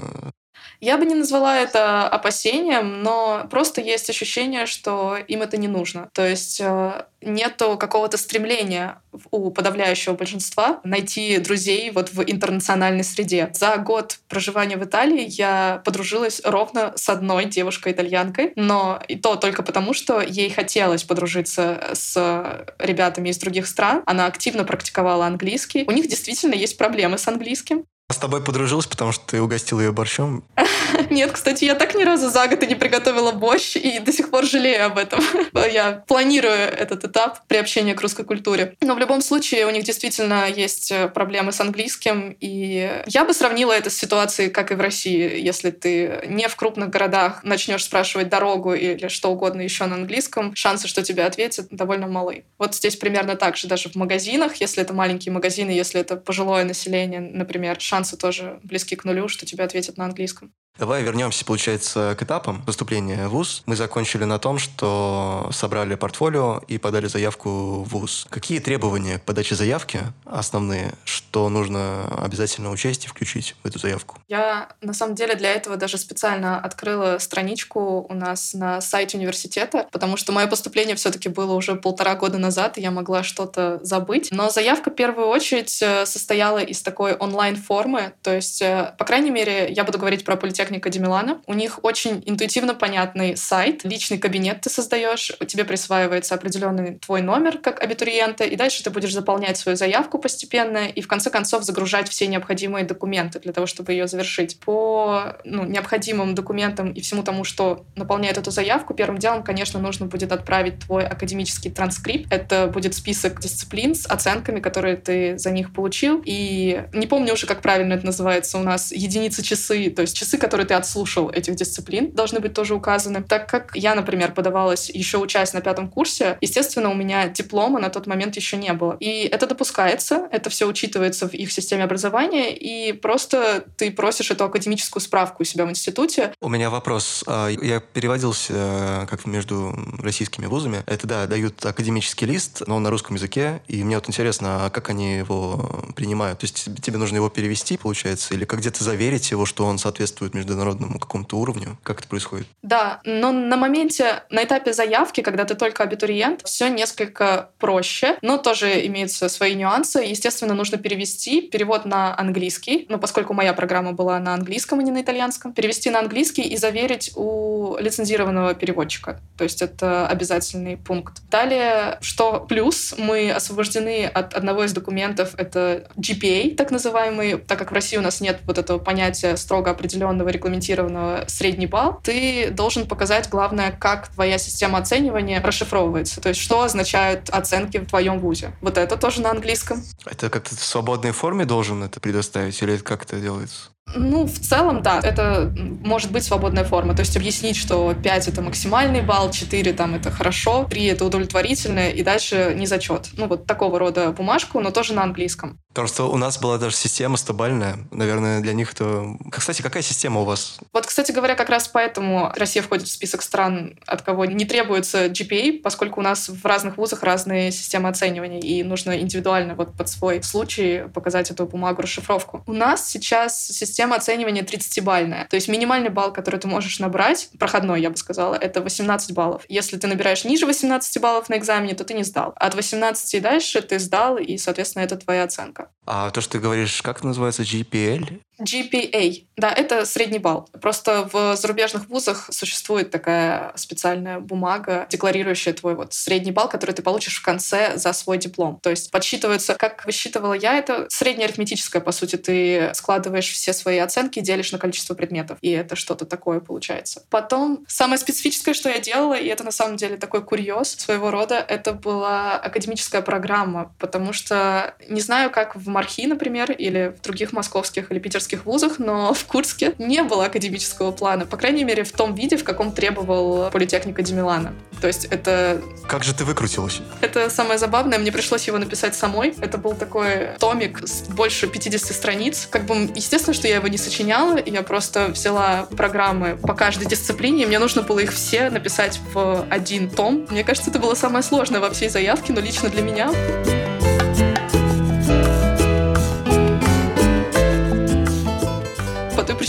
Я 0.81 0.99
бы 0.99 1.07
не 1.07 1.15
назвала 1.15 1.59
это 1.59 2.09
опасением, 2.09 3.03
но 3.03 3.47
просто 3.51 3.81
есть 3.81 4.11
ощущение, 4.11 4.67
что 4.67 5.17
им 5.17 5.43
это 5.43 5.57
не 5.57 5.69
нужно. 5.69 6.11
То 6.13 6.27
есть 6.27 6.61
э, 6.61 7.05
нету 7.23 7.77
какого-то 7.79 8.17
стремления 8.19 9.01
у 9.31 9.51
подавляющего 9.51 10.15
большинства 10.15 10.81
найти 10.85 11.39
друзей 11.39 11.91
вот 11.91 12.13
в 12.13 12.23
интернациональной 12.23 13.05
среде. 13.05 13.51
За 13.55 13.77
год 13.77 14.19
проживания 14.29 14.77
в 14.77 14.85
Италии 14.85 15.25
я 15.29 15.83
подружилась 15.85 16.41
ровно 16.45 16.93
с 16.97 17.09
одной 17.09 17.47
девушкой-итальянкой, 17.47 18.53
но 18.57 19.01
и 19.09 19.17
то 19.17 19.37
только 19.37 19.63
потому, 19.63 19.95
что 19.95 20.21
ей 20.21 20.51
хотелось 20.51 21.05
подружиться 21.05 21.91
с 21.93 22.67
ребятами 22.79 23.29
из 23.31 23.39
других 23.39 23.67
стран. 23.67 24.03
Она 24.07 24.27
активно 24.27 24.65
практиковала 24.65 25.27
английский. 25.27 25.85
У 25.87 25.93
них 25.93 26.09
действительно 26.09 26.55
есть 26.55 26.77
проблемы 26.79 27.19
с 27.19 27.29
английским. 27.29 27.85
С 28.11 28.17
тобой 28.19 28.43
подружилась, 28.43 28.87
потому 28.87 29.13
что 29.13 29.25
ты 29.27 29.41
угостил 29.41 29.81
ее 29.81 29.91
борщом. 29.91 30.45
Нет, 31.15 31.31
кстати, 31.31 31.65
я 31.65 31.77
так 31.77 31.95
ни 31.95 32.03
разу 32.03 32.29
за 32.29 32.49
год 32.49 32.65
и 32.65 32.67
не 32.67 32.75
приготовила 32.75 33.31
борщ, 33.31 33.77
и 33.77 34.01
до 34.01 34.13
сих 34.13 34.31
пор 34.31 34.45
жалею 34.45 34.87
об 34.87 34.99
этом. 34.99 35.21
Я 35.73 36.03
планирую 36.09 36.53
этот 36.53 37.05
этап 37.05 37.47
приобщения 37.47 37.95
к 37.95 38.01
русской 38.01 38.25
культуре. 38.25 38.75
Но 38.81 38.97
в 38.97 38.99
любом 38.99 39.21
случае 39.21 39.67
у 39.67 39.71
них 39.71 39.85
действительно 39.85 40.49
есть 40.49 40.91
э, 40.91 41.07
проблемы 41.07 41.53
с 41.53 41.61
английским, 41.61 42.37
и 42.41 43.03
я 43.07 43.25
бы 43.25 43.33
сравнила 43.33 43.73
это 43.73 43.91
с 43.91 43.97
ситуацией, 43.97 44.51
как 44.51 44.73
и 44.73 44.75
в 44.75 44.81
России. 44.81 45.41
Если 45.41 45.71
ты 45.71 46.25
не 46.27 46.49
в 46.49 46.57
крупных 46.57 46.91
городах 46.91 47.45
начнешь 47.45 47.85
спрашивать 47.85 48.29
дорогу 48.29 48.75
или 48.75 49.07
что 49.07 49.31
угодно 49.31 49.61
еще 49.61 49.87
на 49.87 49.95
английском, 49.95 50.57
шансы, 50.57 50.89
что 50.89 51.05
тебе 51.05 51.25
ответят, 51.25 51.69
довольно 51.71 52.09
малы. 52.09 52.45
Вот 52.59 52.75
здесь 52.75 52.97
примерно 52.97 53.37
так 53.37 53.57
же, 53.57 53.69
даже 53.69 53.89
в 53.89 53.95
магазинах, 53.95 54.57
если 54.57 54.83
это 54.83 54.93
маленькие 54.93 55.33
магазины, 55.33 55.71
если 55.71 56.01
это 56.01 56.17
пожилое 56.17 56.65
население, 56.65 57.21
например, 57.21 57.81
шансы 57.81 58.17
тоже 58.17 58.59
близки 58.65 58.97
к 58.97 59.05
нулю, 59.05 59.29
что 59.29 59.47
тебе 59.47 59.63
ответят 59.63 59.97
на 59.97 60.07
английском. 60.07 60.53
Давай 60.77 61.05
вернемся, 61.05 61.45
получается, 61.45 62.17
к 62.19 62.23
этапам 62.25 62.61
поступления 62.63 63.29
в 63.29 63.31
ВУЗ. 63.31 63.63
Мы 63.67 63.77
закончили 63.77 64.25
на 64.25 64.41
том, 64.41 64.59
что 64.59 65.49
собрали 65.53 65.95
портфолио 65.95 66.63
и 66.67 66.79
подали 66.79 67.07
заявку 67.07 67.85
в 67.85 67.91
ВУЗ. 67.91 68.27
Какие 68.29 68.59
требования 68.59 69.21
к 69.21 69.23
подаче 69.23 69.55
заявки 69.55 70.01
основные, 70.25 70.95
что 71.05 71.49
нужно 71.49 72.09
обязательно 72.21 72.73
учесть 72.73 73.05
и 73.05 73.09
включить 73.09 73.55
в 73.63 73.69
эту 73.69 73.79
заявку? 73.79 74.19
Я, 74.27 74.69
на 74.81 74.95
самом 74.95 75.15
деле, 75.15 75.37
для 75.37 75.53
этого 75.53 75.77
даже 75.77 75.97
специально 75.97 76.59
открыла 76.59 77.19
страничку 77.21 78.05
у 78.09 78.15
нас 78.15 78.53
на 78.53 78.81
сайте 78.81 79.17
университета, 79.17 79.87
потому 79.93 80.17
что 80.17 80.33
мое 80.33 80.49
поступление 80.49 80.97
все-таки 80.97 81.29
было 81.29 81.55
уже 81.55 81.77
полтора 81.77 82.17
года 82.17 82.39
назад, 82.39 82.79
и 82.79 82.81
я 82.81 82.91
могла 82.91 83.23
что-то 83.23 83.79
забыть. 83.85 84.31
Но 84.33 84.51
заявка, 84.51 84.91
в 84.91 84.97
первую 84.97 85.29
очередь, 85.29 85.81
э, 85.81 86.05
состояла 86.05 86.59
из 86.59 86.83
такой 86.83 87.15
онлайн-формы, 87.15 88.13
то 88.23 88.35
есть, 88.35 88.61
э, 88.61 88.93
по 88.99 89.05
крайней 89.05 89.31
мере, 89.31 89.73
я 89.73 89.85
буду 89.85 89.99
говорить 89.99 90.25
про 90.25 90.35
политехнику 90.35 90.64
Ди 90.71 90.99
Милана. 90.99 91.41
У 91.47 91.55
них 91.55 91.81
очень 91.83 92.23
интуитивно 92.27 92.75
понятный 92.75 93.37
сайт, 93.37 93.85
личный 93.85 94.19
кабинет 94.19 94.61
ты 94.61 94.71
создаешь, 94.71 95.33
тебе 95.47 95.65
присваивается 95.65 96.35
определенный 96.35 96.99
твой 96.99 97.23
номер 97.23 97.59
как 97.59 97.83
абитуриента, 97.83 98.45
и 98.45 98.57
дальше 98.57 98.83
ты 98.83 98.91
будешь 98.91 99.13
заполнять 99.13 99.57
свою 99.57 99.77
заявку 99.77 100.19
постепенно 100.19 100.87
и 100.87 101.01
в 101.01 101.09
конце 101.09 101.31
концов 101.31 101.65
загружать 101.65 102.09
все 102.09 102.27
необходимые 102.27 102.85
документы 102.85 103.41
для 103.41 103.53
того, 103.53 103.67
чтобы 103.67 103.93
ее 103.93 104.07
завершить. 104.07 104.59
По 104.61 105.37
ну, 105.45 105.65
необходимым 105.65 106.35
документам 106.35 106.93
и 106.93 107.01
всему 107.01 107.23
тому, 107.23 107.45
что 107.45 107.87
наполняет 107.97 108.39
эту 108.39 108.51
заявку, 108.51 108.95
первым 108.95 109.19
делом, 109.19 109.43
конечно, 109.43 109.81
нужно 109.81 110.07
будет 110.07 110.33
отправить 110.33 110.81
твой 110.81 111.07
академический 111.07 111.71
транскрипт. 111.71 112.33
Это 112.33 112.67
будет 112.67 112.95
список 112.95 113.41
дисциплин 113.41 113.95
с 113.95 114.07
оценками, 114.07 114.61
которые 114.61 114.97
ты 114.97 115.39
за 115.39 115.51
них 115.51 115.73
получил. 115.73 116.23
И 116.25 116.85
не 116.93 117.07
помню 117.07 117.35
уже, 117.35 117.47
как 117.47 117.63
правильно 117.63 117.95
это 117.95 118.07
называется 118.07 118.59
у 118.59 118.63
нас, 118.63 118.93
единицы 118.93 119.43
часы, 119.43 119.91
то 119.91 120.03
есть 120.03 120.17
часы, 120.17 120.39
которые 120.39 120.54
ты 120.63 120.75
отслушал 120.75 121.31
этих 121.31 121.57
дисциплин, 121.57 122.13
должны 122.13 122.39
быть 122.39 122.55
тоже 122.55 122.75
указаны. 122.75 123.23
Так 123.23 123.49
как 123.49 123.73
я, 123.75 123.97
например, 123.97 124.33
подавалась 124.33 124.91
еще 124.91 125.19
учась 125.19 125.53
на 125.53 125.61
пятом 125.61 125.89
курсе, 125.89 126.39
естественно, 126.41 126.91
у 126.91 126.95
меня 126.95 127.27
диплома 127.29 127.81
на 127.81 127.91
тот 127.91 128.07
момент 128.07 128.37
еще 128.37 128.57
не 128.57 128.73
было. 128.73 128.97
И 129.01 129.23
это 129.25 129.49
допускается, 129.49 130.29
это 130.31 130.51
все 130.51 130.69
учитывается 130.69 131.29
в 131.29 131.35
их 131.35 131.51
системе 131.51 131.83
образования, 131.83 132.55
и 132.55 132.93
просто 132.93 133.65
ты 133.77 133.91
просишь 133.91 134.31
эту 134.31 134.45
академическую 134.45 135.03
справку 135.03 135.43
у 135.43 135.45
себя 135.45 135.67
в 135.67 135.71
институте. 135.71 136.33
У 136.41 136.49
меня 136.49 136.71
вопрос. 136.71 137.25
А, 137.27 137.49
Я 137.49 137.81
переводился 137.81 138.53
э, 138.55 139.07
как 139.09 139.27
между 139.27 139.75
российскими 139.99 140.47
вузами. 140.47 140.83
Это, 140.87 141.07
да, 141.07 141.27
дают 141.27 141.65
академический 141.65 142.27
лист, 142.27 142.63
но 142.67 142.77
он 142.77 142.83
на 142.83 142.91
русском 142.91 143.17
языке. 143.17 143.63
И 143.67 143.83
мне 143.83 143.97
вот 143.97 144.09
интересно, 144.09 144.67
а 144.67 144.71
как 144.71 144.91
они 144.91 145.17
его 145.17 145.85
принимают? 145.97 146.41
То 146.41 146.45
есть 146.45 146.69
тебе 146.83 146.99
нужно 146.99 147.17
его 147.17 147.31
перевести, 147.31 147.77
получается, 147.77 148.35
или 148.35 148.45
как 148.45 148.61
где-то 148.61 148.85
заверить 148.85 149.31
его, 149.31 149.47
что 149.47 149.65
он 149.65 149.79
соответствует 149.79 150.35
международному 150.45 150.99
какому-то 150.99 151.39
уровню? 151.39 151.79
Как 151.83 152.01
это 152.01 152.09
происходит? 152.09 152.47
Да, 152.63 153.01
но 153.05 153.33
на 153.33 153.57
моменте, 153.57 154.25
на 154.31 154.45
этапе 154.45 154.73
заявки, 154.73 155.21
когда 155.21 155.45
ты 155.45 155.55
только 155.55 155.83
абитуриент, 155.83 156.43
все 156.45 156.69
несколько 156.69 157.51
проще, 157.59 158.17
но 158.23 158.39
тоже 158.39 158.87
имеются 158.87 159.29
свои 159.29 159.55
нюансы. 159.55 160.01
Естественно, 160.01 160.55
нужно 160.55 160.79
перевести 160.79 161.43
перевод 161.43 161.85
на 161.85 162.19
английский, 162.19 162.87
ну, 162.89 162.99
поскольку 162.99 163.35
моя 163.35 163.53
программа 163.53 163.93
была 163.93 164.19
на 164.19 164.35
английском, 164.35 164.81
а 164.81 164.83
не 164.83 164.91
на 164.91 165.03
итальянском, 165.03 165.53
перевести 165.53 165.91
на 165.91 166.01
английский 166.01 166.43
и 166.43 166.57
заверить 166.57 167.13
у 167.17 167.77
лицензированного 167.79 168.55
переводчика. 168.55 169.21
То 169.37 169.45
есть 169.45 169.63
это 169.63 170.07
обязательный 170.07 170.77
пункт. 170.77 171.23
Далее, 171.31 171.99
что 172.01 172.41
плюс, 172.41 172.95
мы 172.99 173.31
освобождены 173.31 174.07
от 174.07 174.35
одного 174.35 174.65
из 174.65 174.73
документов, 174.73 175.35
это 175.37 175.89
GPA, 175.97 176.55
так 176.55 176.71
называемый, 176.71 177.39
так 177.39 177.59
как 177.59 177.71
в 177.71 177.75
России 177.75 177.97
у 177.97 178.03
нас 178.03 178.21
нет 178.21 178.41
вот 178.47 178.59
этого 178.59 178.79
понятия 178.79 179.37
строго 179.37 179.71
определенного 179.71 180.29
регламентированного 180.35 181.25
средний 181.27 181.67
балл, 181.67 182.01
ты 182.03 182.51
должен 182.51 182.87
показать, 182.87 183.29
главное, 183.29 183.73
как 183.73 184.09
твоя 184.09 184.39
система 184.39 184.79
оценивания 184.79 185.41
расшифровывается, 185.43 186.21
то 186.21 186.29
есть 186.29 186.41
что 186.41 186.63
означают 186.63 187.31
оценки 187.31 187.79
в 187.79 187.87
твоем 187.87 188.19
вузе. 188.19 188.53
Вот 188.61 188.79
это 188.79 188.97
тоже 188.97 189.23
на 189.23 189.31
английском. 189.31 189.83
Это 190.05 190.31
как-то 190.31 190.55
в 190.55 190.65
свободной 190.65 191.13
форме 191.13 191.45
должен 191.45 191.83
это 191.83 192.01
предоставить 192.01 192.61
или 192.63 192.75
это 192.75 192.85
как 192.85 193.05
это 193.05 193.21
делается? 193.21 193.71
Ну, 193.95 194.25
в 194.25 194.39
целом, 194.39 194.83
да, 194.83 194.99
это 195.03 195.53
может 195.57 196.11
быть 196.11 196.25
свободная 196.25 196.65
форма. 196.65 196.95
То 196.95 197.01
есть 197.01 197.17
объяснить, 197.17 197.57
что 197.57 197.95
5— 197.95 198.29
это 198.29 198.41
максимальный 198.41 199.03
балл, 199.03 199.31
4 199.31 199.73
там 199.75 199.95
это 199.95 200.11
хорошо, 200.11 200.67
3— 200.71 200.85
это 200.87 201.05
удовлетворительно, 201.05 201.91
и 201.91 202.03
дальше 202.03 202.55
не 202.57 202.67
зачет. 202.67 203.11
Ну, 203.17 203.27
вот 203.29 203.47
такого 203.47 203.79
рода 203.79 204.11
бумажку, 204.13 204.61
но 204.61 204.71
тоже 204.71 204.95
на 204.95 205.03
английском. 205.03 205.61
Потому 205.75 205.89
что 205.89 206.05
у 206.09 206.17
нас 206.17 206.39
была 206.39 206.57
даже 206.57 206.77
система 206.77 207.17
стобальная. 207.17 207.79
Наверное, 207.91 208.41
для 208.41 208.53
них 208.53 208.73
это... 208.73 209.17
Кстати, 209.33 209.61
какая 209.61 209.83
система 209.83 210.21
у 210.21 210.25
вас? 210.25 210.59
Вот, 210.73 210.87
кстати 210.87 211.11
говоря, 211.11 211.35
как 211.35 211.49
раз 211.49 211.67
поэтому 211.67 212.33
Россия 212.37 212.63
входит 212.63 212.87
в 212.87 212.93
список 212.93 213.23
стран, 213.23 213.77
от 213.85 214.03
кого 214.03 214.25
не 214.25 214.45
требуется 214.45 215.07
GPA, 215.07 215.61
поскольку 215.61 215.99
у 215.99 216.05
нас 216.05 216.29
в 216.29 216.47
разных 216.47 216.77
вузах 216.77 217.03
разные 217.03 217.51
системы 217.51 217.89
оценивания, 217.89 218.39
и 218.39 218.63
нужно 218.63 219.01
индивидуально 219.01 219.57
вот 219.57 219.77
под 219.77 219.89
свой 219.89 220.23
случай 220.23 220.85
показать 220.95 221.33
эту 221.33 221.45
бумагу 221.45 221.83
расшифровку. 221.83 222.45
У 222.47 222.53
нас 222.53 222.89
сейчас 222.89 223.45
система 223.45 223.97
оценивания 223.97 224.45
30-бальная. 224.45 225.27
То 225.27 225.35
есть 225.35 225.49
минимальный 225.49 225.91
балл, 225.91 226.13
который 226.13 226.39
ты 226.39 226.47
можешь 226.47 226.79
набрать, 226.79 227.31
проходной, 227.37 227.83
я 227.83 227.91
бы 227.91 227.97
сказала, 227.97 228.37
это 228.37 228.61
18 228.61 229.13
баллов. 229.13 229.43
Если 229.49 229.77
ты 229.77 229.89
набираешь 229.89 230.25
ниже 230.25 230.47
18 230.47 231.03
баллов 231.03 231.29
на 231.29 231.37
экзамене, 231.37 231.75
то 231.75 231.83
ты 231.83 231.95
не 231.95 232.05
сдал. 232.05 232.33
От 232.37 232.55
18 232.55 233.15
и 233.15 233.19
дальше 233.19 233.61
ты 233.61 233.81
сдал, 233.81 234.19
и, 234.19 234.39
соответственно, 234.39 234.85
это 234.85 234.97
твоя 234.97 235.25
оценка. 235.25 235.64
А 235.87 236.11
то, 236.11 236.21
что 236.21 236.33
ты 236.33 236.39
говоришь, 236.41 236.83
как 236.83 236.99
это 236.99 237.07
называется, 237.07 237.43
GPL? 237.43 238.21
GPA. 238.41 239.25
Да, 239.37 239.51
это 239.51 239.85
средний 239.85 240.19
балл. 240.19 240.49
Просто 240.61 241.09
в 241.13 241.37
зарубежных 241.37 241.89
вузах 241.89 242.29
существует 242.31 242.91
такая 242.91 243.53
специальная 243.57 244.21
бумага, 244.21 244.87
декларирующая 244.91 245.53
твой 245.53 245.75
вот 245.75 245.93
средний 245.95 246.33
балл, 246.33 246.49
который 246.49 246.73
ты 246.73 246.83
получишь 246.83 247.19
в 247.19 247.23
конце 247.23 247.77
за 247.77 247.93
свой 247.93 248.19
диплом. 248.19 248.59
То 248.63 248.71
есть 248.71 248.91
подсчитывается, 248.91 249.55
как 249.55 249.85
высчитывала 249.87 250.35
я, 250.35 250.57
это 250.57 250.87
среднеарифметическое, 250.89 251.81
по 251.83 251.93
сути. 251.93 252.17
Ты 252.17 252.71
складываешь 252.75 253.31
все 253.31 253.53
свои 253.53 253.79
оценки 253.79 254.21
делишь 254.21 254.53
на 254.53 254.59
количество 254.59 254.95
предметов. 254.95 255.39
И 255.41 255.51
это 255.51 255.77
что-то 255.77 256.05
такое 256.05 256.41
получается. 256.41 257.05
Потом 257.11 257.65
самое 257.69 257.99
специфическое, 257.99 258.55
что 258.55 258.69
я 258.69 258.79
делала, 258.79 259.15
и 259.15 259.27
это 259.27 259.45
на 259.45 259.53
самом 259.53 259.77
деле 259.77 259.97
такой 259.97 260.25
курьез 260.25 260.71
своего 260.71 261.11
рода, 261.11 261.37
это 261.37 261.73
была 261.73 262.37
академическая 262.39 263.03
программа, 263.03 263.75
потому 263.79 264.13
что 264.13 264.75
не 264.89 265.01
знаю, 265.01 265.31
как 265.31 265.57
в 265.57 265.69
Мархи, 265.69 266.07
например, 266.07 266.53
или 266.53 266.95
в 266.97 267.03
других 267.03 267.33
московских 267.33 267.91
или 267.91 267.99
питерских 267.99 268.24
вузах, 268.45 268.79
но 268.79 269.13
в 269.15 269.25
Курске 269.25 269.75
не 269.79 270.03
было 270.03 270.27
академического 270.27 270.91
плана, 270.93 271.27
по 271.27 271.37
крайней 271.37 271.65
мере, 271.65 271.85
в 271.85 271.93
том 271.93 272.15
виде, 272.15 272.37
в 272.37 272.45
каком 272.45 272.73
требовал 272.73 273.51
политехника 273.51 274.03
Демилана. 274.03 274.55
То 274.81 274.89
есть 274.89 275.07
это 275.07 275.61
Как 275.89 276.05
же 276.05 276.15
ты 276.15 276.25
выкрутилась? 276.25 276.81
это 277.01 277.31
самое 277.31 277.59
забавное, 277.59 277.99
мне 277.99 278.13
пришлось 278.13 278.47
его 278.47 278.59
написать 278.59 278.95
самой. 278.95 279.35
Это 279.41 279.59
был 279.59 279.75
такой 279.75 280.31
томик 280.39 280.87
с 280.87 281.03
больше 281.09 281.47
50 281.47 281.95
страниц. 281.95 282.49
Как 282.51 282.67
бы, 282.67 282.91
естественно, 282.95 283.35
что 283.35 283.49
я 283.49 283.57
его 283.57 283.69
не 283.69 283.79
сочиняла, 283.79 284.39
я 284.45 284.63
просто 284.63 285.09
взяла 285.09 285.67
программы 285.77 286.37
по 286.37 286.55
каждой 286.55 286.87
дисциплине, 286.87 287.45
и 287.45 287.47
мне 287.47 287.59
нужно 287.59 287.83
было 287.83 288.01
их 288.01 288.13
все 288.13 288.51
написать 288.51 289.01
в 289.13 289.47
один 289.51 289.89
том. 289.91 290.27
Мне 290.31 290.45
кажется, 290.45 290.71
это 290.71 290.79
было 290.79 290.95
самое 290.95 291.23
сложное 291.23 291.61
во 291.61 291.71
всей 291.71 291.89
заявке, 291.89 292.33
но 292.33 292.41
лично 292.41 292.69
для 292.69 292.83
меня. 292.83 293.11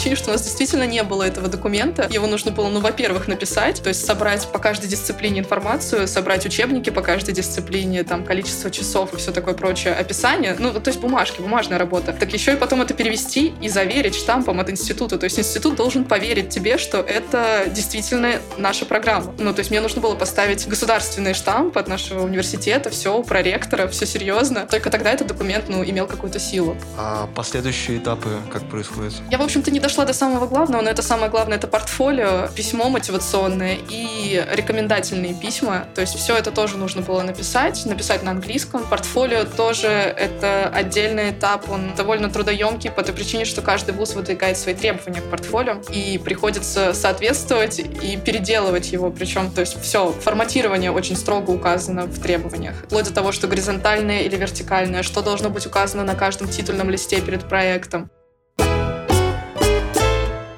По 0.06 0.10
той 0.10 0.12
причине, 0.12 0.24
что 0.24 0.30
у 0.30 0.34
нас 0.34 0.44
действительно 0.44 0.86
не 0.86 1.02
было 1.02 1.24
этого 1.24 1.48
документа. 1.48 2.08
Его 2.12 2.28
нужно 2.28 2.52
было, 2.52 2.70
ну, 2.70 2.80
во-первых, 2.80 3.28
написать, 3.28 3.82
то 3.82 3.89
есть 3.89 4.06
собрать 4.06 4.48
по 4.52 4.60
каждой 4.60 4.88
дисциплине 4.88 5.39
информацию, 5.39 6.08
собрать 6.08 6.46
учебники 6.46 6.91
по 6.91 7.02
каждой 7.02 7.34
дисциплине, 7.34 8.04
там, 8.04 8.24
количество 8.24 8.70
часов 8.70 9.15
и 9.15 9.18
все 9.18 9.32
такое 9.32 9.56
прочее, 9.56 9.96
описание, 9.96 10.56
ну, 10.60 10.72
то 10.74 10.89
есть 10.89 11.00
бумажки, 11.00 11.41
бумажная 11.41 11.80
работа. 11.80 12.13
Так 12.13 12.32
еще 12.34 12.54
и 12.54 12.56
потом 12.56 12.84
это 12.84 12.94
перевести 12.94 13.54
и 13.60 13.68
заверить 13.68 14.13
штампом 14.13 14.60
от 14.60 14.70
института. 14.70 15.18
То 15.18 15.24
есть 15.24 15.39
институт 15.39 15.76
должен 15.76 16.06
поверить 16.06 16.50
тебе, 16.50 16.78
что 16.78 17.00
это 17.00 17.65
действительно 17.72 18.34
наша 18.60 18.86
программа. 18.86 19.34
Ну, 19.39 19.54
то 19.54 19.60
есть 19.60 19.72
мне 19.72 19.82
нужно 19.82 20.02
было 20.02 20.13
поставить 20.13 20.68
государственный 20.68 21.34
штамп 21.34 21.80
от 21.80 21.88
нашего 21.88 22.24
университета, 22.24 22.91
все 22.91 23.18
у 23.18 23.24
проректора, 23.24 23.88
все 23.88 24.06
серьезно. 24.06 24.68
Только 24.70 24.91
тогда 24.91 25.12
этот 25.12 25.26
документ, 25.28 25.65
ну, 25.68 25.84
имел 25.84 26.06
какую-то 26.06 26.38
силу. 26.38 26.78
А 26.96 27.28
последующие 27.34 27.98
этапы 27.98 28.30
как 28.54 28.70
происходят? 28.70 29.13
Я, 29.32 29.39
в 29.39 29.41
общем-то, 29.41 29.72
не 29.72 29.80
дошла 29.80 29.95
до 30.04 30.14
самого 30.14 30.48
главного, 30.48 30.82
но 30.82 30.90
это 30.90 31.02
самое 31.02 31.30
главное— 31.30 31.58
это 31.60 31.68
портфолио, 31.68 32.50
письмо 32.54 32.90
мотивационное 32.90 33.78
и 33.90 34.44
рекомендательные 34.52 35.34
письма. 35.34 35.86
То 35.96 36.02
есть 36.02 36.16
все 36.16 36.36
это 36.36 36.52
тоже 36.52 36.78
нужно 36.78 37.02
было 37.02 37.22
написать, 37.22 37.86
написать 37.86 38.24
на 38.24 38.32
английском. 38.32 38.84
Портфолио 38.84 39.46
тоже— 39.46 39.88
это 39.88 40.70
отдельный 40.74 41.30
этап, 41.32 41.70
он 41.70 41.96
довольно 41.96 42.30
трудоемкий 42.30 42.92
по 42.92 43.04
той 43.04 43.14
причине, 43.14 43.46
что 43.46 43.62
каждый 43.62 43.94
вуз 43.94 44.16
выдвигает 44.16 44.58
свои 44.58 44.74
требования 44.74 45.22
к 45.22 45.30
портфолио, 45.30 45.82
и 45.92 46.18
приходится 46.18 46.94
соответствовать 46.94 47.80
и 47.80 48.18
переделывать 48.18 48.92
его. 48.92 49.12
Причем, 49.12 49.52
то 49.52 49.62
есть 49.62 49.80
все, 49.82 50.12
форматирование 50.12 50.92
очень 50.92 51.16
строго 51.16 51.52
указано 51.52 52.06
в 52.06 52.20
требованиях. 52.20 52.76
Вплоть 52.86 53.06
до 53.06 53.14
того, 53.14 53.32
что 53.32 53.48
горизонтальное 53.48 54.22
или 54.22 54.36
вертикальное, 54.36 55.04
что 55.04 55.22
должно 55.22 55.50
быть 55.50 55.68
указано 55.68 56.04
на 56.04 56.16
каждом 56.16 56.48
титульном 56.48 56.90
листе 56.90 57.22
перед 57.22 57.48
проектом. 57.48 58.10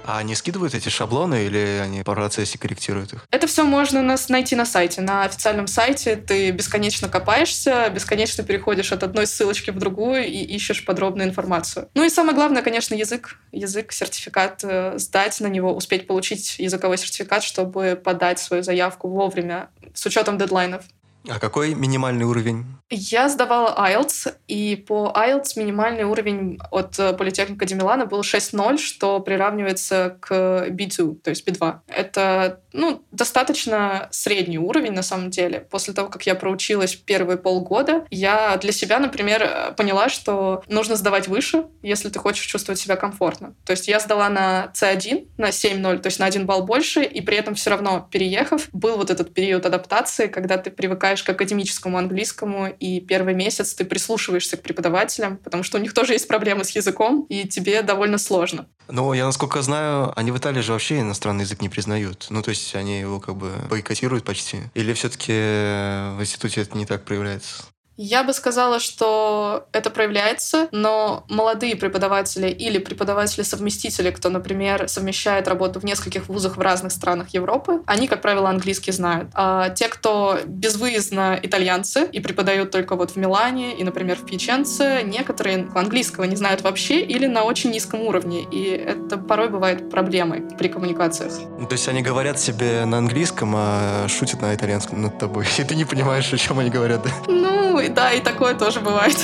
А 0.07 0.19
они 0.19 0.35
скидывают 0.35 0.73
эти 0.73 0.87
шаблоны 0.87 1.45
или 1.45 1.81
они 1.83 2.01
по 2.01 2.13
процессе 2.13 2.57
корректируют 2.57 3.11
их? 3.11 3.27
Это 3.29 3.45
все 3.45 3.65
можно 3.65 4.01
нас 4.01 4.29
найти 4.29 4.55
на 4.55 4.65
сайте. 4.65 5.01
На 5.01 5.23
официальном 5.23 5.67
сайте 5.67 6.15
ты 6.15 6.51
бесконечно 6.51 7.09
копаешься, 7.09 7.89
бесконечно 7.93 8.45
переходишь 8.45 8.93
от 8.93 9.03
одной 9.03 9.27
ссылочки 9.27 9.69
в 9.69 9.77
другую 9.77 10.25
и 10.25 10.37
ищешь 10.43 10.85
подробную 10.85 11.27
информацию. 11.27 11.89
Ну 11.93 12.05
и 12.05 12.09
самое 12.09 12.35
главное, 12.35 12.61
конечно, 12.61 12.95
язык. 12.95 13.35
Язык, 13.51 13.91
сертификат, 13.91 14.63
э, 14.63 14.93
сдать 14.97 15.41
на 15.41 15.47
него, 15.47 15.75
успеть 15.75 16.07
получить 16.07 16.55
языковой 16.57 16.97
сертификат, 16.97 17.43
чтобы 17.43 18.01
подать 18.01 18.39
свою 18.39 18.63
заявку 18.63 19.09
вовремя, 19.09 19.71
с 19.93 20.05
учетом 20.05 20.37
дедлайнов. 20.37 20.85
А 21.29 21.39
какой 21.39 21.73
минимальный 21.73 22.25
уровень? 22.25 22.65
Я 22.89 23.27
сдавала 23.27 23.75
IELTS, 23.77 24.33
и 24.47 24.77
по 24.77 25.11
IELTS 25.13 25.57
минимальный 25.57 26.05
уровень 26.05 26.57
от 26.71 26.97
э, 26.99 27.11
Политехника 27.11 27.65
Демилана 27.65 28.05
был 28.05 28.21
6.0, 28.21 28.77
что 28.77 29.19
приравнивается 29.19 30.17
к 30.21 30.67
B2, 30.69 31.15
то 31.15 31.29
есть 31.29 31.45
B2. 31.45 31.79
Это 31.87 32.61
ну, 32.71 33.03
достаточно 33.11 34.07
средний 34.11 34.57
уровень 34.57 34.93
на 34.93 35.01
самом 35.01 35.31
деле. 35.31 35.59
После 35.69 35.93
того, 35.93 36.07
как 36.07 36.25
я 36.25 36.35
проучилась 36.35 36.95
первые 36.95 37.37
полгода, 37.37 38.05
я 38.09 38.55
для 38.55 38.71
себя, 38.71 38.99
например, 38.99 39.43
э, 39.43 39.71
поняла, 39.75 40.07
что 40.07 40.63
нужно 40.69 40.95
сдавать 40.95 41.27
выше, 41.27 41.65
если 41.81 42.07
ты 42.07 42.19
хочешь 42.19 42.45
чувствовать 42.45 42.79
себя 42.79 42.95
комфортно. 42.95 43.53
То 43.65 43.71
есть 43.71 43.89
я 43.89 43.99
сдала 43.99 44.29
на 44.29 44.71
C1, 44.73 45.27
на 45.37 45.49
7.0, 45.49 45.97
то 45.99 46.07
есть 46.07 46.19
на 46.19 46.25
один 46.25 46.45
балл 46.45 46.63
больше, 46.63 47.03
и 47.03 47.19
при 47.19 47.35
этом 47.35 47.55
все 47.55 47.71
равно, 47.71 48.07
переехав, 48.09 48.69
был 48.71 48.95
вот 48.95 49.09
этот 49.09 49.33
период 49.33 49.65
адаптации, 49.65 50.27
когда 50.27 50.57
ты 50.57 50.71
привыкаешь 50.71 51.16
к 51.23 51.29
академическому 51.29 51.97
английскому, 51.97 52.67
и 52.67 52.99
первый 52.99 53.33
месяц 53.33 53.73
ты 53.73 53.85
прислушиваешься 53.85 54.57
к 54.57 54.61
преподавателям, 54.61 55.37
потому 55.37 55.63
что 55.63 55.77
у 55.77 55.81
них 55.81 55.93
тоже 55.93 56.13
есть 56.13 56.27
проблемы 56.27 56.63
с 56.63 56.71
языком, 56.71 57.25
и 57.29 57.47
тебе 57.47 57.81
довольно 57.81 58.17
сложно. 58.17 58.67
Ну, 58.89 59.13
я 59.13 59.25
насколько 59.25 59.61
знаю, 59.61 60.13
они 60.17 60.31
в 60.31 60.37
Италии 60.37 60.61
же 60.61 60.71
вообще 60.71 61.01
иностранный 61.01 61.43
язык 61.43 61.61
не 61.61 61.69
признают. 61.69 62.27
Ну, 62.29 62.41
то 62.41 62.49
есть 62.49 62.75
они 62.75 62.99
его 62.99 63.19
как 63.19 63.35
бы 63.35 63.51
бойкотируют 63.69 64.23
почти. 64.23 64.59
Или 64.73 64.93
все-таки 64.93 65.31
в 65.31 66.17
институте 66.19 66.61
это 66.61 66.77
не 66.77 66.85
так 66.85 67.03
проявляется? 67.03 67.65
Я 67.97 68.23
бы 68.23 68.33
сказала, 68.33 68.79
что 68.79 69.67
это 69.71 69.89
проявляется, 69.89 70.67
но 70.71 71.25
молодые 71.29 71.75
преподаватели 71.75 72.47
или 72.47 72.77
преподаватели-совместители, 72.77 74.11
кто, 74.11 74.29
например, 74.29 74.87
совмещает 74.87 75.47
работу 75.47 75.79
в 75.79 75.83
нескольких 75.83 76.27
вузах 76.27 76.57
в 76.57 76.61
разных 76.61 76.91
странах 76.91 77.29
Европы, 77.29 77.81
они, 77.87 78.07
как 78.07 78.21
правило, 78.21 78.49
английский 78.49 78.91
знают. 78.91 79.29
А 79.33 79.69
те, 79.69 79.87
кто 79.87 80.37
безвыездно 80.45 81.39
итальянцы 81.41 82.07
и 82.11 82.19
преподают 82.19 82.69
только 82.69 82.95
вот 82.95 83.11
в 83.11 83.15
Милане 83.15 83.75
и, 83.75 83.83
например, 83.83 84.17
в 84.17 84.25
Пьяченце, 84.25 85.01
некоторые 85.03 85.67
английского 85.73 86.25
не 86.25 86.35
знают 86.35 86.61
вообще 86.61 87.01
или 87.01 87.25
на 87.25 87.43
очень 87.43 87.71
низком 87.71 88.01
уровне, 88.01 88.43
и 88.43 88.63
это 88.69 89.17
порой 89.17 89.49
бывает 89.49 89.89
проблемой 89.89 90.41
при 90.59 90.67
коммуникациях. 90.67 91.33
Ну, 91.57 91.65
То 91.65 91.73
есть 91.73 91.87
они 91.87 92.03
говорят 92.03 92.39
себе 92.39 92.85
на 92.85 92.99
английском, 92.99 93.53
а 93.55 94.07
шутят 94.07 94.41
на 94.41 94.53
итальянском 94.53 95.01
над 95.01 95.17
тобой. 95.17 95.47
И 95.57 95.63
ты 95.63 95.75
не 95.75 95.85
понимаешь, 95.85 96.31
о 96.31 96.37
чем 96.37 96.59
они 96.59 96.69
говорят, 96.69 97.01
да? 97.03 97.66
И 97.79 97.89
да, 97.89 98.11
и 98.11 98.21
такое 98.21 98.55
тоже 98.55 98.79
бывает. 98.79 99.17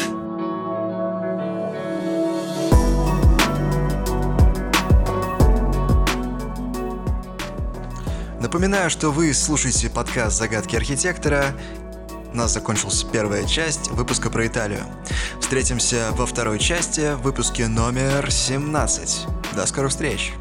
Напоминаю, 8.39 8.89
что 8.89 9.09
вы 9.09 9.33
слушаете 9.33 9.89
подкаст 9.89 10.37
«Загадки 10.37 10.75
архитектора». 10.75 11.45
У 12.33 12.37
нас 12.37 12.53
закончилась 12.53 13.03
первая 13.03 13.45
часть 13.45 13.89
выпуска 13.89 14.29
про 14.29 14.45
Италию. 14.45 14.81
Встретимся 15.39 16.09
во 16.11 16.25
второй 16.25 16.59
части 16.59 17.15
выпуске 17.15 17.67
номер 17.67 18.29
17. 18.29 19.27
До 19.55 19.65
скорых 19.65 19.91
встреч! 19.91 20.33